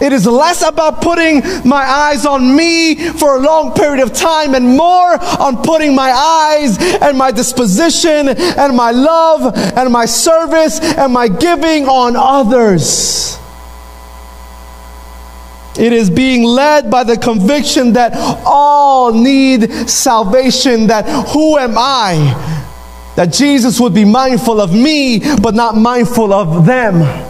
[0.00, 4.54] It is less about putting my eyes on me for a long period of time
[4.54, 10.78] and more on putting my eyes and my disposition and my love and my service
[10.80, 13.38] and my giving on others.
[15.78, 18.12] It is being led by the conviction that
[18.44, 22.64] all need salvation, that who am I?
[23.14, 27.27] That Jesus would be mindful of me, but not mindful of them.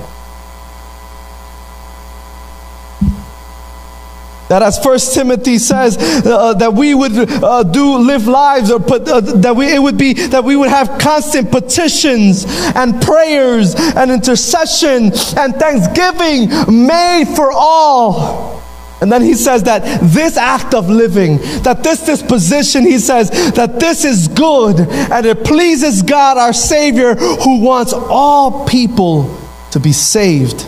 [4.49, 9.07] That as First Timothy says, uh, that we would uh, do live lives, or put,
[9.07, 14.11] uh, that we, it would be that we would have constant petitions and prayers and
[14.11, 16.49] intercession and thanksgiving
[16.87, 18.63] made for all.
[19.01, 23.79] And then he says that this act of living, that this disposition, he says that
[23.79, 29.39] this is good and it pleases God our Savior who wants all people
[29.73, 30.67] to be saved,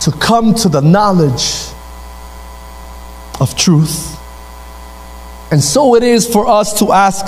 [0.00, 1.70] to come to the knowledge
[3.40, 4.16] of truth.
[5.50, 7.26] And so it is for us to ask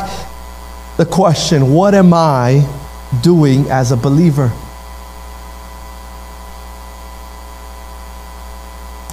[0.96, 2.68] the question what am I
[3.22, 4.52] doing as a believer?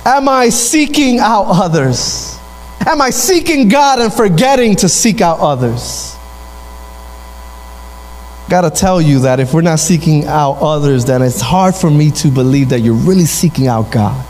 [0.05, 2.37] Am I seeking out others?
[2.85, 6.15] Am I seeking God and forgetting to seek out others?
[8.49, 11.91] Got to tell you that if we're not seeking out others, then it's hard for
[11.91, 14.25] me to believe that you're really seeking out God.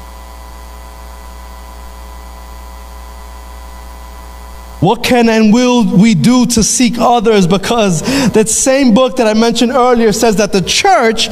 [4.80, 7.46] What can and will we do to seek others?
[7.46, 11.28] Because that same book that I mentioned earlier says that the church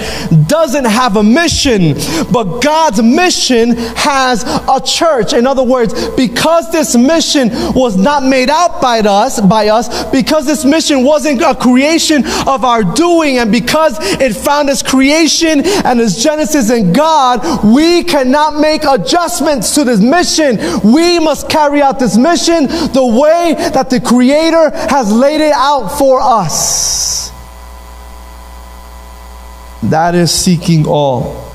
[0.47, 1.93] doesn't have a mission,
[2.31, 5.31] but God's mission has a church.
[5.31, 10.45] In other words, because this mission was not made out by us, by us, because
[10.45, 16.01] this mission wasn't a creation of our doing, and because it found its creation and
[16.01, 20.57] its genesis in God, we cannot make adjustments to this mission.
[20.83, 25.53] We must carry out this mission the way way that the Creator has laid it
[25.53, 27.31] out for us.
[29.83, 31.51] That is seeking all.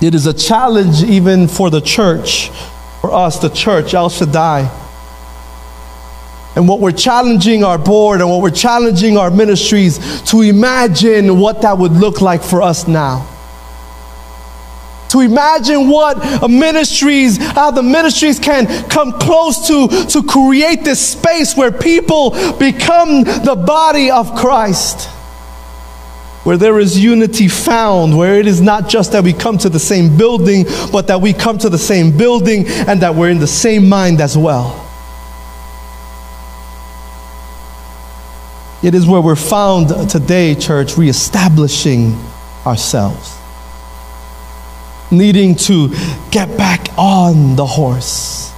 [0.00, 2.50] It is a challenge even for the church,
[3.00, 4.80] for us, the church, El Shaddai.
[6.56, 11.62] And what we're challenging our board and what we're challenging our ministries to imagine what
[11.62, 13.33] that would look like for us now
[15.14, 21.56] to imagine what ministries, how the ministries can come close to, to create this space
[21.56, 25.08] where people become the body of Christ.
[26.42, 29.78] Where there is unity found, where it is not just that we come to the
[29.78, 33.46] same building, but that we come to the same building and that we're in the
[33.46, 34.80] same mind as well.
[38.82, 42.18] It is where we're found today, church, reestablishing
[42.66, 43.38] ourselves
[45.16, 45.88] needing to
[46.30, 48.52] get back on the horse.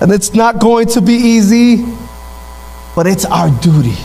[0.00, 1.84] And it's not going to be easy,
[2.94, 3.96] but it's our duty.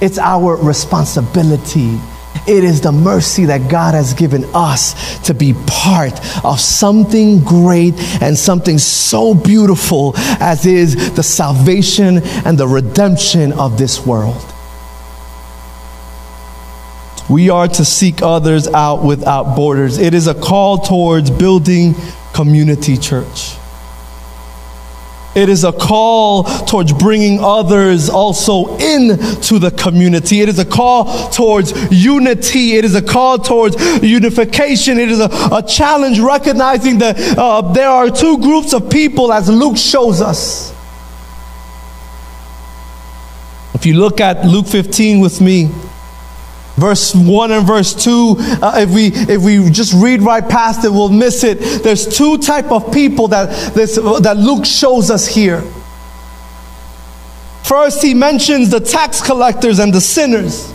[0.00, 1.98] It's our responsibility.
[2.46, 7.94] It is the mercy that God has given us to be part of something great
[8.22, 14.49] and something so beautiful as is the salvation and the redemption of this world.
[17.30, 19.98] We are to seek others out without borders.
[19.98, 21.94] It is a call towards building
[22.34, 23.54] community church.
[25.36, 30.40] It is a call towards bringing others also into the community.
[30.40, 32.72] It is a call towards unity.
[32.72, 34.98] It is a call towards unification.
[34.98, 39.48] It is a, a challenge recognizing that uh, there are two groups of people, as
[39.48, 40.74] Luke shows us.
[43.72, 45.70] If you look at Luke 15 with me,
[46.80, 50.90] verse 1 and verse 2 uh, if we if we just read right past it
[50.90, 55.62] we'll miss it there's two type of people that this that luke shows us here
[57.62, 60.72] first he mentions the tax collectors and the sinners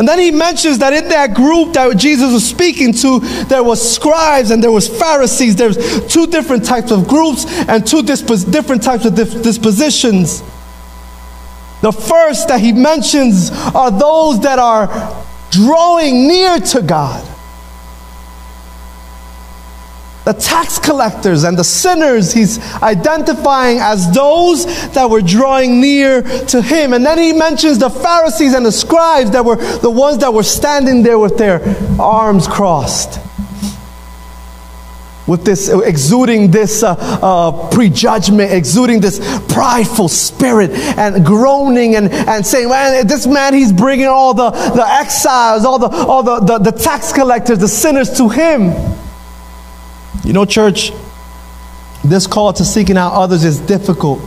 [0.00, 3.18] and then he mentions that in that group that Jesus was speaking to,
[3.48, 5.56] there was scribes and there was Pharisees.
[5.56, 5.76] There's
[6.10, 10.42] two different types of groups and two disp- different types of dispositions.
[11.80, 17.26] The first that he mentions are those that are drawing near to God.
[20.24, 26.60] The tax collectors and the sinners, he's identifying as those that were drawing near to
[26.60, 26.92] him.
[26.92, 30.42] And then he mentions the Pharisees and the scribes that were the ones that were
[30.42, 31.62] standing there with their
[31.98, 33.18] arms crossed
[35.26, 39.18] with this exuding this uh, uh, prejudgment, exuding this
[39.52, 44.86] prideful spirit, and groaning and, and saying, "Man, this man, he's bringing all the, the
[44.86, 48.72] exiles, all the all the, the, the tax collectors, the sinners to him."
[50.24, 50.92] You know, church,
[52.04, 54.20] this call to seeking out others is difficult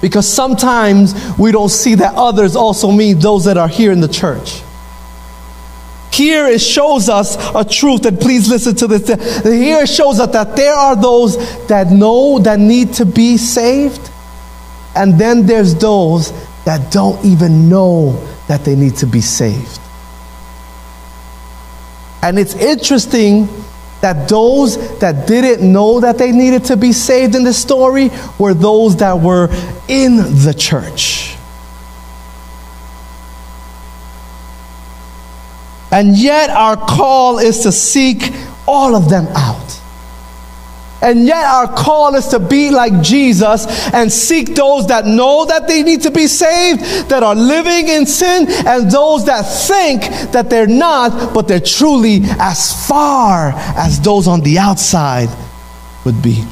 [0.00, 4.08] because sometimes we don't see that others also mean those that are here in the
[4.08, 4.62] church.
[6.12, 9.08] Here it shows us a truth, and please listen to this.
[9.42, 11.36] Here it shows us that there are those
[11.68, 14.10] that know that need to be saved,
[14.94, 16.32] and then there's those
[16.64, 18.12] that don't even know
[18.46, 19.80] that they need to be saved.
[22.22, 23.48] And it's interesting
[24.02, 28.52] that those that didn't know that they needed to be saved in the story were
[28.52, 29.48] those that were
[29.88, 31.31] in the church.
[35.92, 38.32] And yet, our call is to seek
[38.66, 39.58] all of them out.
[41.02, 45.66] And yet, our call is to be like Jesus and seek those that know that
[45.66, 46.80] they need to be saved,
[47.10, 52.20] that are living in sin, and those that think that they're not, but they're truly
[52.22, 55.28] as far as those on the outside
[56.04, 56.44] would be.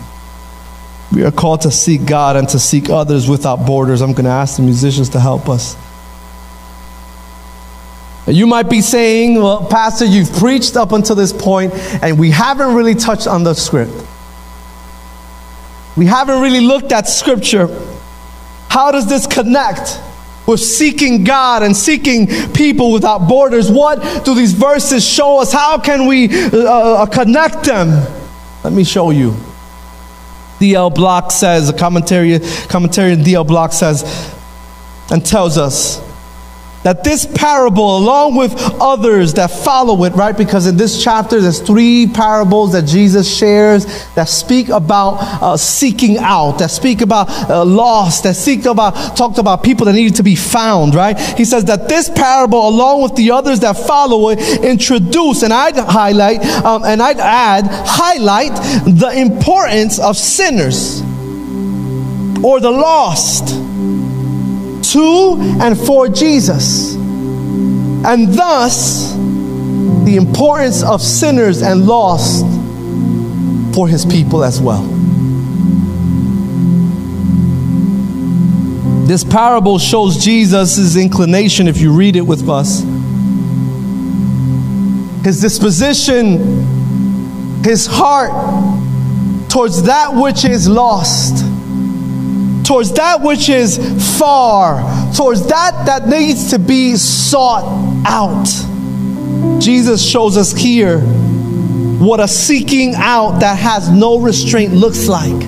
[1.13, 4.01] We are called to seek God and to seek others without borders.
[4.01, 5.77] I'm going to ask the musicians to help us.
[8.27, 12.75] You might be saying, well, Pastor, you've preached up until this point, and we haven't
[12.75, 13.93] really touched on the script.
[15.97, 17.67] We haven't really looked at scripture.
[18.69, 20.01] How does this connect
[20.47, 23.71] with seeking God and seeking people without borders?
[23.71, 25.53] What do these verses show us?
[25.53, 27.89] How can we uh, uh connect them?
[28.63, 29.35] Let me show you.
[30.61, 30.91] D.L.
[30.91, 33.45] Bock says, a commentary, commentary D.L.
[33.45, 34.35] Bock says,
[35.11, 36.01] and tells us
[36.83, 40.37] that this parable, along with others that follow it, right?
[40.37, 46.17] Because in this chapter, there's three parables that Jesus shares that speak about uh, seeking
[46.19, 50.23] out, that speak about uh, lost, that speak about, talked about people that needed to
[50.23, 51.19] be found, right?
[51.21, 55.77] He says that this parable, along with the others that follow it, introduce, and I'd
[55.77, 58.55] highlight, um, and I'd add, highlight
[58.85, 61.03] the importance of sinners
[62.43, 63.51] or the lost
[64.93, 66.95] to and for Jesus.
[66.95, 69.13] And thus,
[70.05, 72.45] the importance of sinners and lost
[73.75, 74.83] for his people as well.
[79.07, 82.81] This parable shows Jesus' inclination, if you read it with us.
[85.25, 88.31] His disposition, his heart
[89.51, 91.45] towards that which is lost
[92.71, 93.79] towards that which is
[94.17, 94.81] far,
[95.13, 97.65] towards that that needs to be sought
[98.07, 98.47] out.
[99.61, 105.43] Jesus shows us here what a seeking out that has no restraint looks like.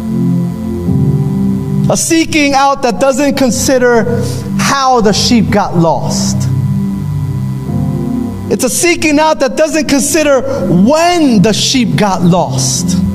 [1.89, 4.21] A seeking out that doesn't consider
[4.59, 6.39] how the sheep got lost.
[8.51, 13.12] It's a seeking out that doesn't consider when the sheep got lost.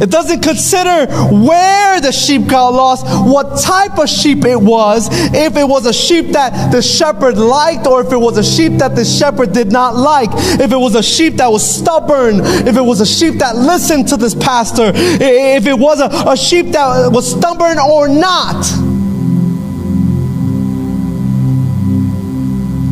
[0.00, 5.56] It doesn't consider where the sheep got lost, what type of sheep it was, if
[5.56, 8.96] it was a sheep that the shepherd liked, or if it was a sheep that
[8.96, 12.80] the shepherd did not like, if it was a sheep that was stubborn, if it
[12.80, 17.12] was a sheep that listened to this pastor, if it was a, a sheep that
[17.12, 18.64] was stubborn or not.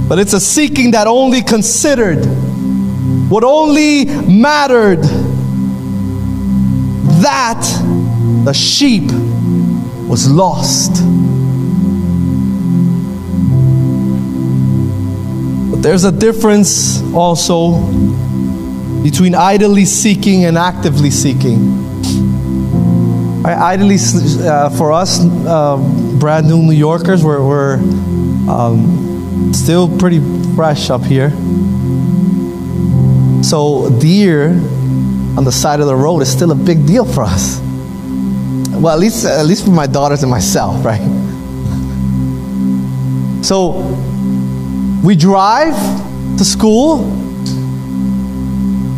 [0.08, 2.24] But it's a seeking that only considered
[3.30, 5.00] what only mattered
[7.22, 7.62] that
[8.44, 9.10] the sheep
[10.08, 10.92] was lost.
[15.70, 17.80] But there's a difference also
[19.02, 21.86] between idly seeking and actively seeking.
[23.44, 23.96] Idly,
[24.40, 25.76] uh, for us, uh,
[26.18, 27.74] brand new New Yorkers, we're, we're
[28.50, 29.08] um,
[29.52, 30.20] Still pretty
[30.54, 31.30] fresh up here.
[33.42, 34.60] So, deer
[35.38, 37.60] on the side of the road is still a big deal for us.
[38.72, 41.00] Well, at least, at least for my daughters and myself, right?
[43.44, 43.70] So,
[45.04, 45.76] we drive
[46.38, 47.04] to school,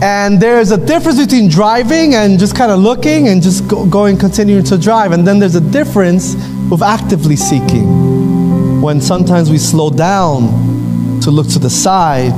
[0.03, 4.16] and there's a difference between driving and just kind of looking and just go, going,
[4.16, 5.12] continuing to drive.
[5.12, 6.36] And then there's a difference
[6.70, 8.80] with actively seeking.
[8.80, 12.32] When sometimes we slow down to look to the side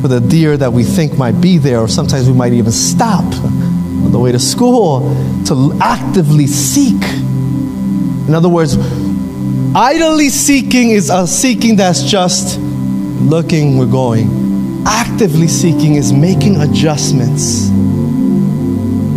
[0.00, 3.24] for the deer that we think might be there, or sometimes we might even stop
[4.04, 5.00] on the way to school
[5.46, 7.02] to actively seek.
[8.28, 8.76] In other words,
[9.74, 14.84] idly seeking is a seeking that's just looking, we're going.
[14.86, 17.70] Actively seeking is making adjustments,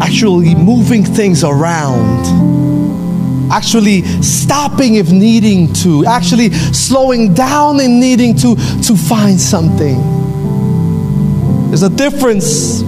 [0.02, 8.56] actually moving things around, actually stopping if needing to, actually slowing down and needing to,
[8.84, 10.29] to find something.
[11.70, 12.82] There's a difference.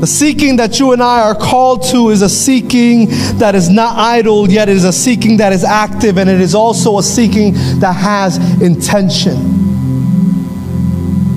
[0.00, 3.08] The seeking that you and I are called to is a seeking
[3.38, 6.54] that is not idle, yet it is a seeking that is active, and it is
[6.54, 9.66] also a seeking that has intention.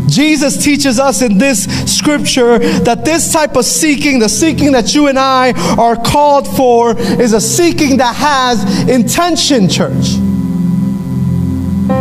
[0.10, 5.08] Jesus teaches us in this scripture that this type of seeking, the seeking that you
[5.08, 10.16] and I are called for, is a seeking that has intention, church.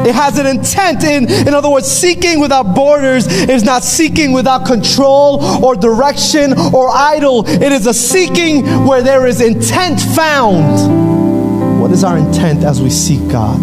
[0.09, 1.05] It has an intent.
[1.05, 6.89] In, in other words, seeking without borders is not seeking without control or direction or
[6.89, 7.47] idle.
[7.47, 11.79] It is a seeking where there is intent found.
[11.79, 13.59] What is our intent as we seek God?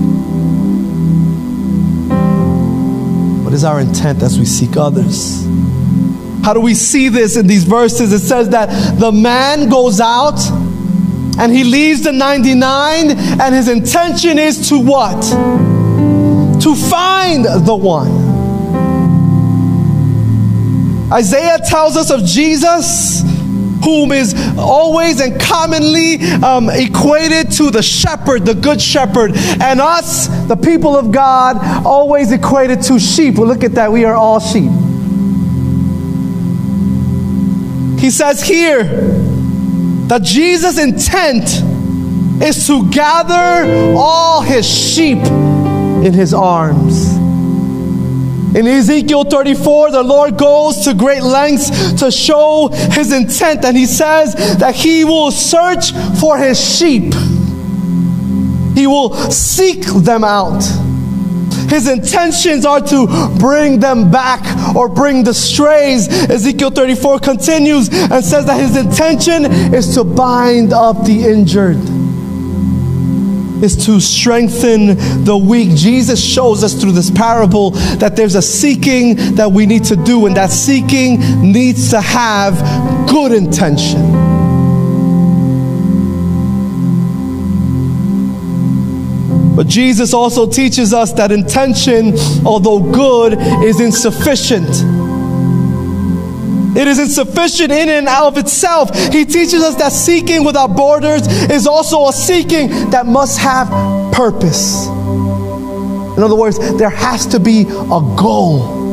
[3.43, 5.43] What is our intent as we seek others?
[6.43, 8.13] How do we see this in these verses?
[8.13, 10.39] It says that the man goes out
[11.39, 15.74] and he leaves the 99, and his intention is to what?
[16.65, 18.09] To find the one.
[21.13, 23.21] Isaiah tells us of Jesus,
[23.83, 30.27] whom is always and commonly um, equated to the shepherd, the good shepherd, and us,
[30.47, 33.35] the people of God, always equated to sheep.
[33.35, 34.71] Well, look at that, we are all sheep.
[37.99, 38.85] He says here
[40.07, 41.43] that Jesus' intent
[42.41, 45.19] is to gather all his sheep
[46.05, 47.15] in his arms.
[48.55, 53.85] In Ezekiel 34, the Lord goes to great lengths to show his intent, and he
[53.85, 55.91] says that he will search
[56.21, 57.13] for his sheep.
[58.75, 60.63] He will seek them out.
[61.69, 66.07] His intentions are to bring them back or bring the strays.
[66.29, 71.94] Ezekiel 34 continues and says that his intention is to bind up the injured
[73.63, 75.69] is to strengthen the weak.
[75.75, 80.25] Jesus shows us through this parable that there's a seeking that we need to do,
[80.25, 82.55] and that seeking needs to have
[83.07, 84.33] good intention.
[89.55, 92.13] But Jesus also teaches us that intention,
[92.45, 95.04] although good, is insufficient.
[96.75, 98.93] It is insufficient in and of itself.
[99.13, 103.69] He teaches us that seeking without borders is also a seeking that must have
[104.13, 104.87] purpose.
[104.87, 108.83] In other words, there has to be a goal.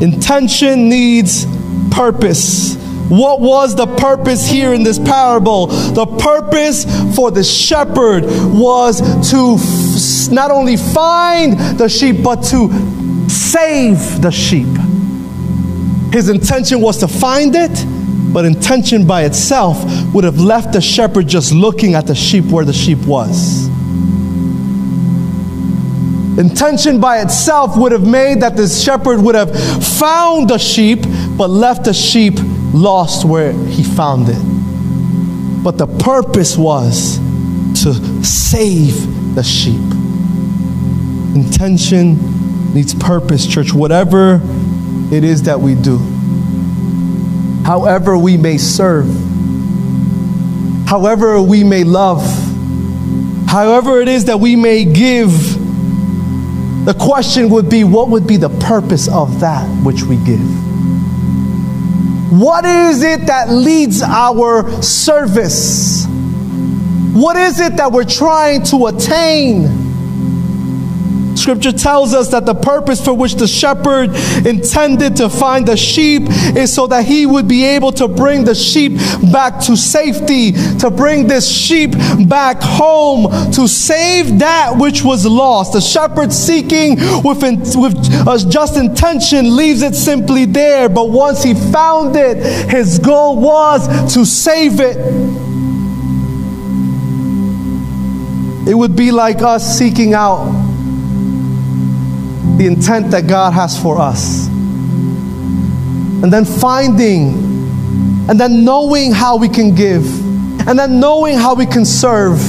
[0.00, 1.46] Intention needs
[1.90, 2.76] purpose.
[3.08, 5.68] What was the purpose here in this parable?
[5.68, 6.84] The purpose
[7.14, 12.68] for the shepherd was to not only find the sheep, but to
[13.28, 14.68] save the sheep.
[16.12, 17.84] His intention was to find it,
[18.32, 22.64] but intention by itself would have left the shepherd just looking at the sheep where
[22.64, 23.68] the sheep was.
[26.38, 29.50] Intention by itself would have made that the shepherd would have
[29.98, 31.00] found the sheep,
[31.38, 32.34] but left the sheep
[32.74, 35.62] lost where he found it.
[35.64, 37.18] But the purpose was
[37.82, 39.80] to save the sheep.
[41.34, 42.18] Intention
[42.74, 44.40] needs purpose, church, whatever
[45.12, 45.98] it is that we do.
[47.64, 49.06] However, we may serve,
[50.86, 52.22] however, we may love,
[53.48, 55.30] however, it is that we may give,
[56.84, 60.40] the question would be what would be the purpose of that which we give?
[62.30, 66.06] What is it that leads our service?
[67.14, 69.85] What is it that we're trying to attain?
[71.46, 74.10] Scripture tells us that the purpose for which the shepherd
[74.44, 76.22] intended to find the sheep
[76.56, 78.96] is so that he would be able to bring the sheep
[79.30, 81.92] back to safety, to bring this sheep
[82.28, 85.74] back home, to save that which was lost.
[85.74, 87.94] The shepherd seeking with, in, with
[88.26, 92.38] a just intention leaves it simply there, but once he found it,
[92.68, 94.96] his goal was to save it.
[98.68, 100.65] It would be like us seeking out
[102.56, 104.48] the intent that God has for us.
[106.22, 107.34] And then finding,
[108.28, 110.06] and then knowing how we can give,
[110.66, 112.40] and then knowing how we can serve,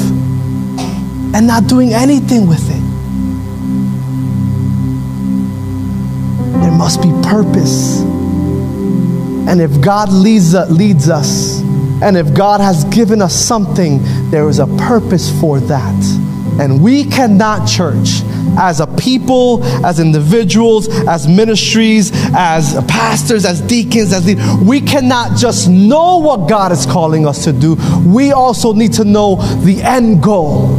[1.36, 2.82] and not doing anything with it.
[6.62, 8.00] There must be purpose.
[9.50, 11.60] And if God leads, uh, leads us,
[12.02, 14.00] and if God has given us something,
[14.32, 16.04] there is a purpose for that.
[16.60, 18.22] And we cannot, church,
[18.58, 24.26] as a people, as individuals, as ministries, as pastors, as deacons, as
[24.62, 27.78] we cannot just know what God is calling us to do.
[28.06, 30.76] We also need to know the end goal.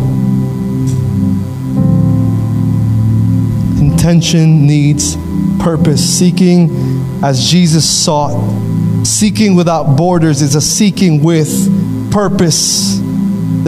[3.80, 5.16] Intention needs
[5.58, 6.18] purpose.
[6.18, 8.68] Seeking as Jesus sought
[9.04, 12.98] Seeking without borders is a seeking with purpose.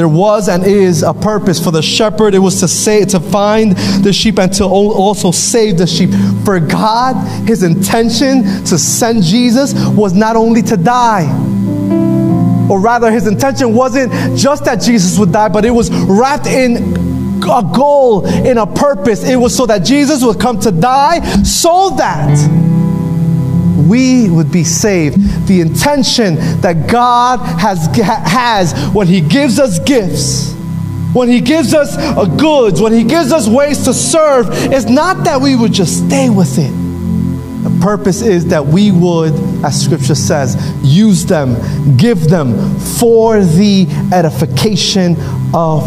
[0.01, 2.35] There was and is a purpose for the shepherd.
[2.35, 3.73] It was to say to find
[4.03, 6.09] the sheep and to also save the sheep.
[6.43, 11.29] For God, his intention to send Jesus was not only to die,
[12.71, 16.77] or rather, his intention wasn't just that Jesus would die, but it was wrapped in
[17.43, 19.23] a goal, in a purpose.
[19.23, 22.70] It was so that Jesus would come to die so that
[23.91, 25.49] we would be saved.
[25.49, 30.55] The intention that God has, has when He gives us gifts,
[31.13, 35.25] when He gives us uh, goods, when He gives us ways to serve, is not
[35.25, 36.71] that we would just stay with it.
[37.65, 39.35] The purpose is that we would,
[39.65, 41.57] as Scripture says, use them,
[41.97, 45.17] give them for the edification
[45.53, 45.83] of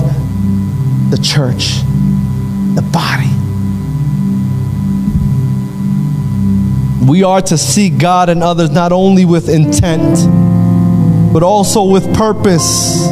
[1.10, 1.78] the church,
[2.76, 3.43] the body.
[7.08, 13.08] We are to seek God and others not only with intent, but also with purpose.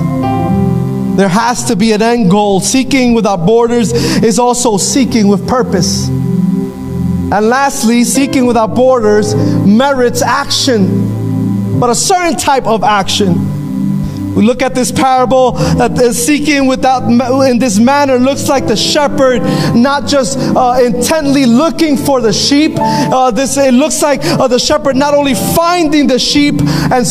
[1.18, 2.62] There has to be an end goal.
[2.62, 3.92] Seeking without borders
[4.24, 6.08] is also seeking with purpose.
[6.08, 13.61] And lastly, seeking without borders merits action, but a certain type of action.
[14.36, 17.04] We look at this parable that seeking without
[17.50, 19.42] in this manner looks like the shepherd
[19.76, 22.74] not just uh, intently looking for the sheep.
[22.78, 26.56] Uh, this it looks like uh, the shepherd not only finding the sheep
[26.92, 27.06] and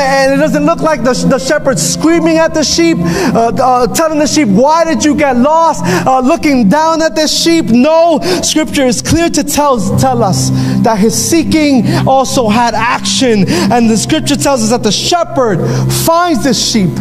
[0.00, 4.18] and it doesn't look like the, the shepherd screaming at the sheep, uh, uh, telling
[4.18, 7.66] the sheep, "Why did you get lost?" Uh, looking down at the sheep.
[7.66, 10.50] No, Scripture is clear to tell tell us
[10.82, 15.58] that his seeking also had action, and the Scripture tells us that the shepherd
[15.90, 16.94] finds the sheep,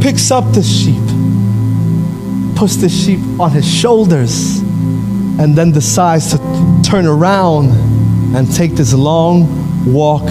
[0.00, 1.02] picks up the sheep,
[2.56, 4.60] puts the sheep on his shoulders,
[5.38, 6.38] and then decides to
[6.84, 7.70] turn around
[8.36, 10.24] and take this long walk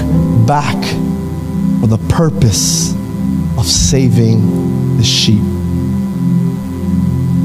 [0.48, 0.82] back
[1.82, 2.94] for the purpose
[3.58, 5.42] of saving the sheep.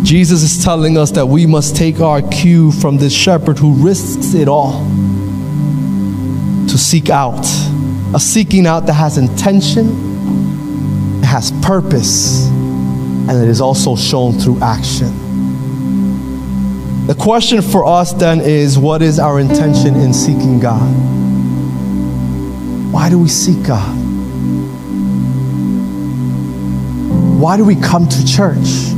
[0.05, 4.35] Jesus is telling us that we must take our cue from this shepherd who risks
[4.35, 4.85] it all
[6.69, 7.45] to seek out,
[8.15, 10.06] a seeking out that has intention
[11.37, 15.13] has purpose and it is also shown through action.
[17.07, 20.91] The question for us then is what is our intention in seeking God?
[22.91, 23.95] Why do we seek God?
[27.39, 28.96] Why do we come to church?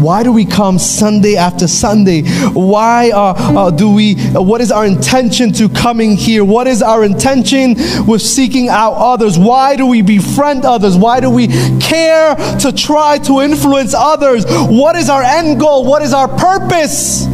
[0.00, 2.22] Why do we come Sunday after Sunday?
[2.50, 6.44] Why uh, uh, do we, uh, what is our intention to coming here?
[6.44, 7.74] What is our intention
[8.06, 9.38] with seeking out others?
[9.38, 10.96] Why do we befriend others?
[10.96, 14.44] Why do we care to try to influence others?
[14.48, 15.84] What is our end goal?
[15.84, 17.26] What is our purpose?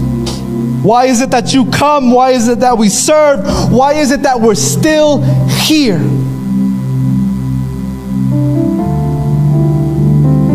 [0.83, 2.11] Why is it that you come?
[2.11, 3.73] Why is it that we serve?
[3.73, 5.99] Why is it that we're still here?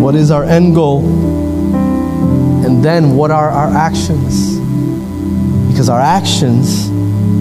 [0.02, 1.25] What is our end goal?
[2.86, 4.60] Then what are our actions?
[5.70, 6.88] Because our actions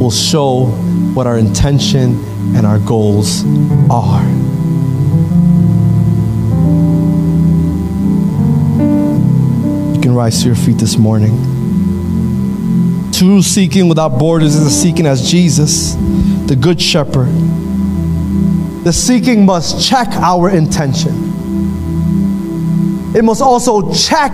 [0.00, 0.68] will show
[1.12, 2.24] what our intention
[2.56, 3.44] and our goals
[3.90, 4.24] are.
[9.94, 11.36] You can rise to your feet this morning.
[13.12, 15.92] True seeking without borders is a seeking as Jesus,
[16.46, 17.28] the Good Shepherd.
[18.82, 21.12] The seeking must check our intention.
[23.14, 24.32] It must also check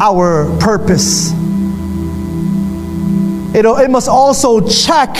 [0.00, 1.32] our purpose.
[3.54, 5.10] It, it must also check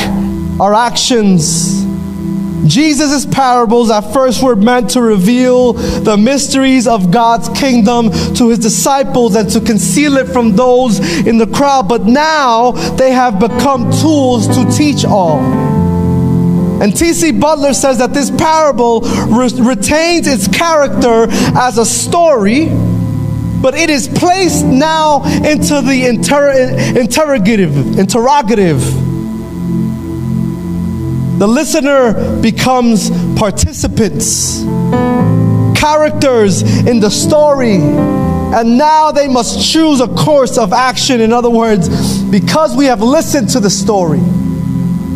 [0.60, 1.84] our actions.
[2.66, 8.58] Jesus' parables at first were meant to reveal the mysteries of God's kingdom to his
[8.58, 13.90] disciples and to conceal it from those in the crowd, but now they have become
[14.00, 15.40] tools to teach all.
[16.82, 17.32] And T.C.
[17.32, 21.26] Butler says that this parable re- retains its character
[21.58, 22.68] as a story,
[23.60, 26.52] but it is placed now into the inter-
[26.98, 28.80] interrogative, interrogative
[31.40, 33.08] the listener becomes
[33.38, 34.62] participants,
[35.74, 41.22] characters in the story, and now they must choose a course of action.
[41.22, 41.88] In other words,
[42.24, 44.20] because we have listened to the story,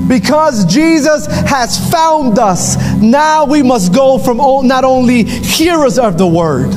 [0.09, 6.26] because Jesus has found us, now we must go from not only hearers of the
[6.26, 6.72] word,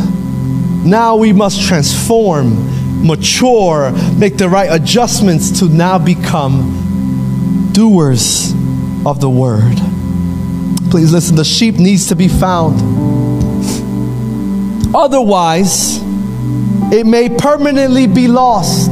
[0.88, 8.54] now we must transform, mature, make the right adjustments to now become doers
[9.06, 9.76] of the word.
[10.90, 12.82] Please listen, the sheep needs to be found.
[14.96, 16.00] Otherwise,
[16.92, 18.90] it may permanently be lost.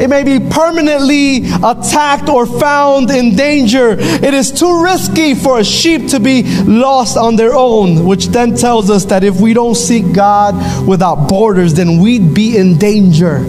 [0.00, 3.96] It may be permanently attacked or found in danger.
[3.98, 8.56] It is too risky for a sheep to be lost on their own, which then
[8.56, 13.44] tells us that if we don't seek God without borders, then we'd be in danger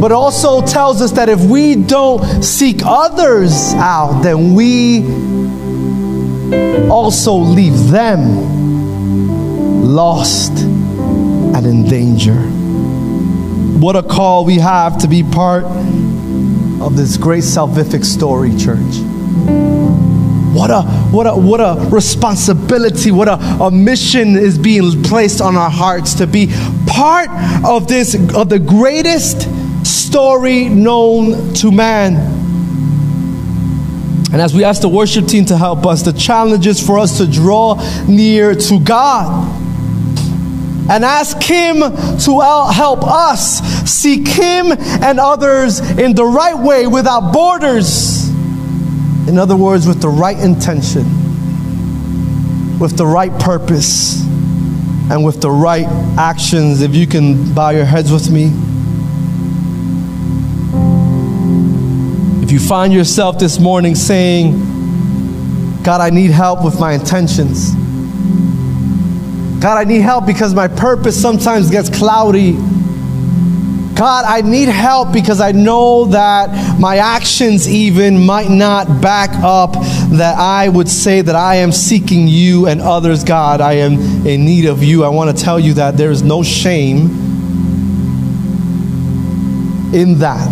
[0.00, 5.00] but also tells us that if we don't seek others out, then we
[6.88, 8.20] also leave them
[9.82, 12.55] lost and in danger.
[13.76, 18.80] What a call we have to be part of this great salvific story, church.
[20.56, 25.56] What a, what a, what a responsibility, what a, a mission is being placed on
[25.56, 26.50] our hearts to be
[26.86, 27.28] part
[27.66, 29.42] of this, of the greatest
[29.86, 32.16] story known to man.
[34.32, 37.18] And as we ask the worship team to help us, the challenge is for us
[37.18, 37.74] to draw
[38.08, 39.65] near to God
[40.88, 42.40] and ask Him to
[42.72, 43.60] help us
[43.90, 48.28] seek Him and others in the right way without borders.
[49.28, 51.04] In other words, with the right intention,
[52.78, 54.24] with the right purpose,
[55.10, 55.86] and with the right
[56.18, 56.82] actions.
[56.82, 58.50] If you can bow your heads with me.
[62.42, 64.52] If you find yourself this morning saying,
[65.82, 67.72] God, I need help with my intentions.
[69.60, 72.52] God, I need help because my purpose sometimes gets cloudy.
[73.96, 79.72] God, I need help because I know that my actions even might not back up
[80.12, 83.62] that I would say that I am seeking you and others, God.
[83.62, 83.94] I am
[84.26, 85.02] in need of you.
[85.02, 87.06] I want to tell you that there is no shame
[89.94, 90.50] in that.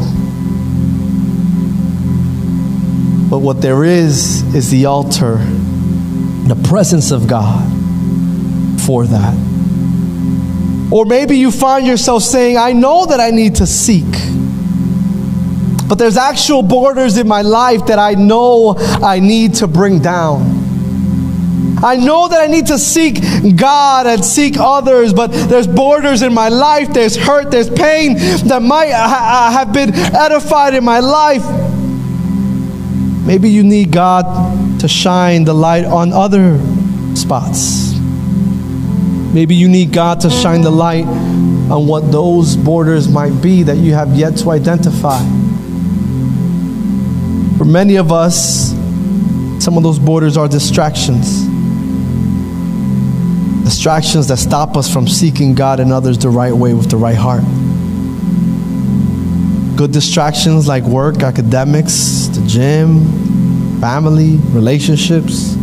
[3.28, 5.36] But what there is, is the altar,
[6.46, 7.73] the presence of God
[8.86, 9.34] for that.
[10.92, 14.06] Or maybe you find yourself saying, I know that I need to seek.
[15.88, 20.64] But there's actual borders in my life that I know I need to bring down.
[21.82, 23.20] I know that I need to seek
[23.56, 28.14] God and seek others, but there's borders in my life, there's hurt, there's pain
[28.46, 31.44] that might ha- have been edified in my life.
[33.26, 36.58] Maybe you need God to shine the light on other
[37.14, 37.83] spots.
[39.34, 43.78] Maybe you need God to shine the light on what those borders might be that
[43.78, 45.18] you have yet to identify.
[47.58, 48.70] For many of us,
[49.58, 51.42] some of those borders are distractions.
[53.64, 57.16] Distractions that stop us from seeking God and others the right way with the right
[57.16, 57.42] heart.
[59.76, 65.53] Good distractions like work, academics, the gym, family, relationships,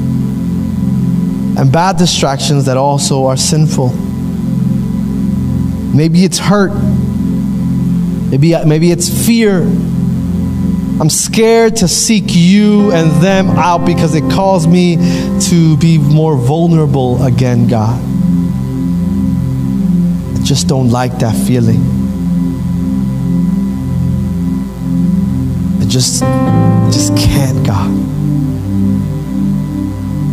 [1.57, 3.89] and bad distractions that also are sinful.
[5.93, 6.71] Maybe it's hurt.
[8.31, 9.61] Maybe, maybe it's fear.
[11.01, 14.95] I'm scared to seek you and them out because it calls me
[15.49, 17.99] to be more vulnerable again, God.
[20.37, 21.81] I just don't like that feeling.
[25.81, 26.21] I just
[26.93, 27.89] just can't, God.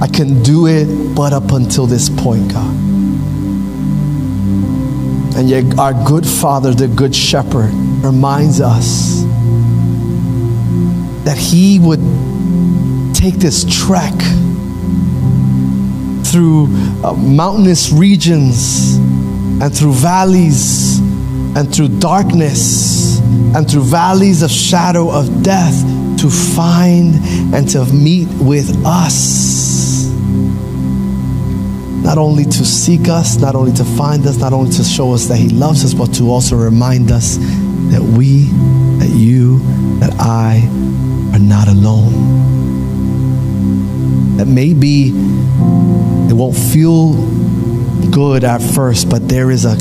[0.00, 2.74] I can do it, but up until this point, God.
[5.36, 7.72] And yet, our good Father, the Good Shepherd,
[8.02, 9.22] reminds us
[11.24, 12.00] that He would
[13.14, 14.14] take this trek
[16.24, 16.66] through
[17.02, 18.96] uh, mountainous regions
[19.60, 20.98] and through valleys
[21.56, 23.18] and through darkness
[23.56, 25.82] and through valleys of shadow of death
[26.20, 27.14] to find
[27.54, 29.47] and to meet with us.
[32.08, 35.26] Not only to seek us, not only to find us, not only to show us
[35.26, 37.36] that He loves us, but to also remind us
[37.92, 38.44] that we,
[38.98, 39.58] that you,
[40.00, 40.66] that I
[41.34, 42.14] are not alone.
[44.38, 47.12] That maybe it won't feel
[48.10, 49.76] good at first, but there is a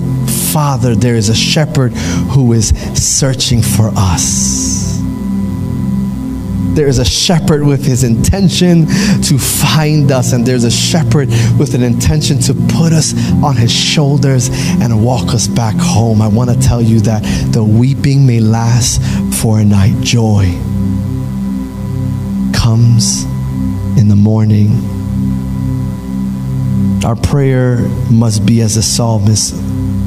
[0.51, 1.93] Father, there is a shepherd
[2.33, 4.76] who is searching for us.
[6.77, 8.85] There is a shepherd with his intention
[9.23, 13.71] to find us, and there's a shepherd with an intention to put us on his
[13.71, 16.21] shoulders and walk us back home.
[16.21, 19.01] I want to tell you that the weeping may last
[19.41, 20.51] for a night, joy
[22.53, 23.23] comes
[23.97, 24.69] in the morning.
[27.03, 27.79] Our prayer
[28.11, 29.55] must be as the psalmist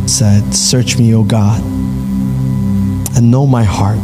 [0.08, 1.60] said, Search me, O God,
[3.16, 3.98] and know my heart.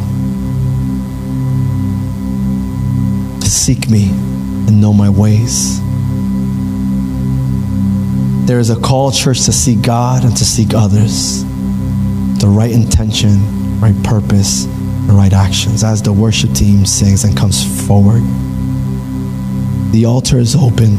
[3.46, 5.80] Seek me and know my ways.
[8.46, 11.42] There is a call, church, to seek God and to seek others.
[12.38, 14.66] The right intention, right purpose,
[15.06, 15.82] the right actions.
[15.82, 18.22] As the worship team sings and comes forward,
[19.92, 20.96] the altar is open.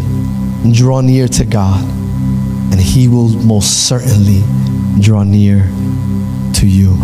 [0.64, 1.84] And draw near to God,
[2.72, 4.42] and He will most certainly
[5.00, 5.64] draw near
[6.56, 6.98] to you.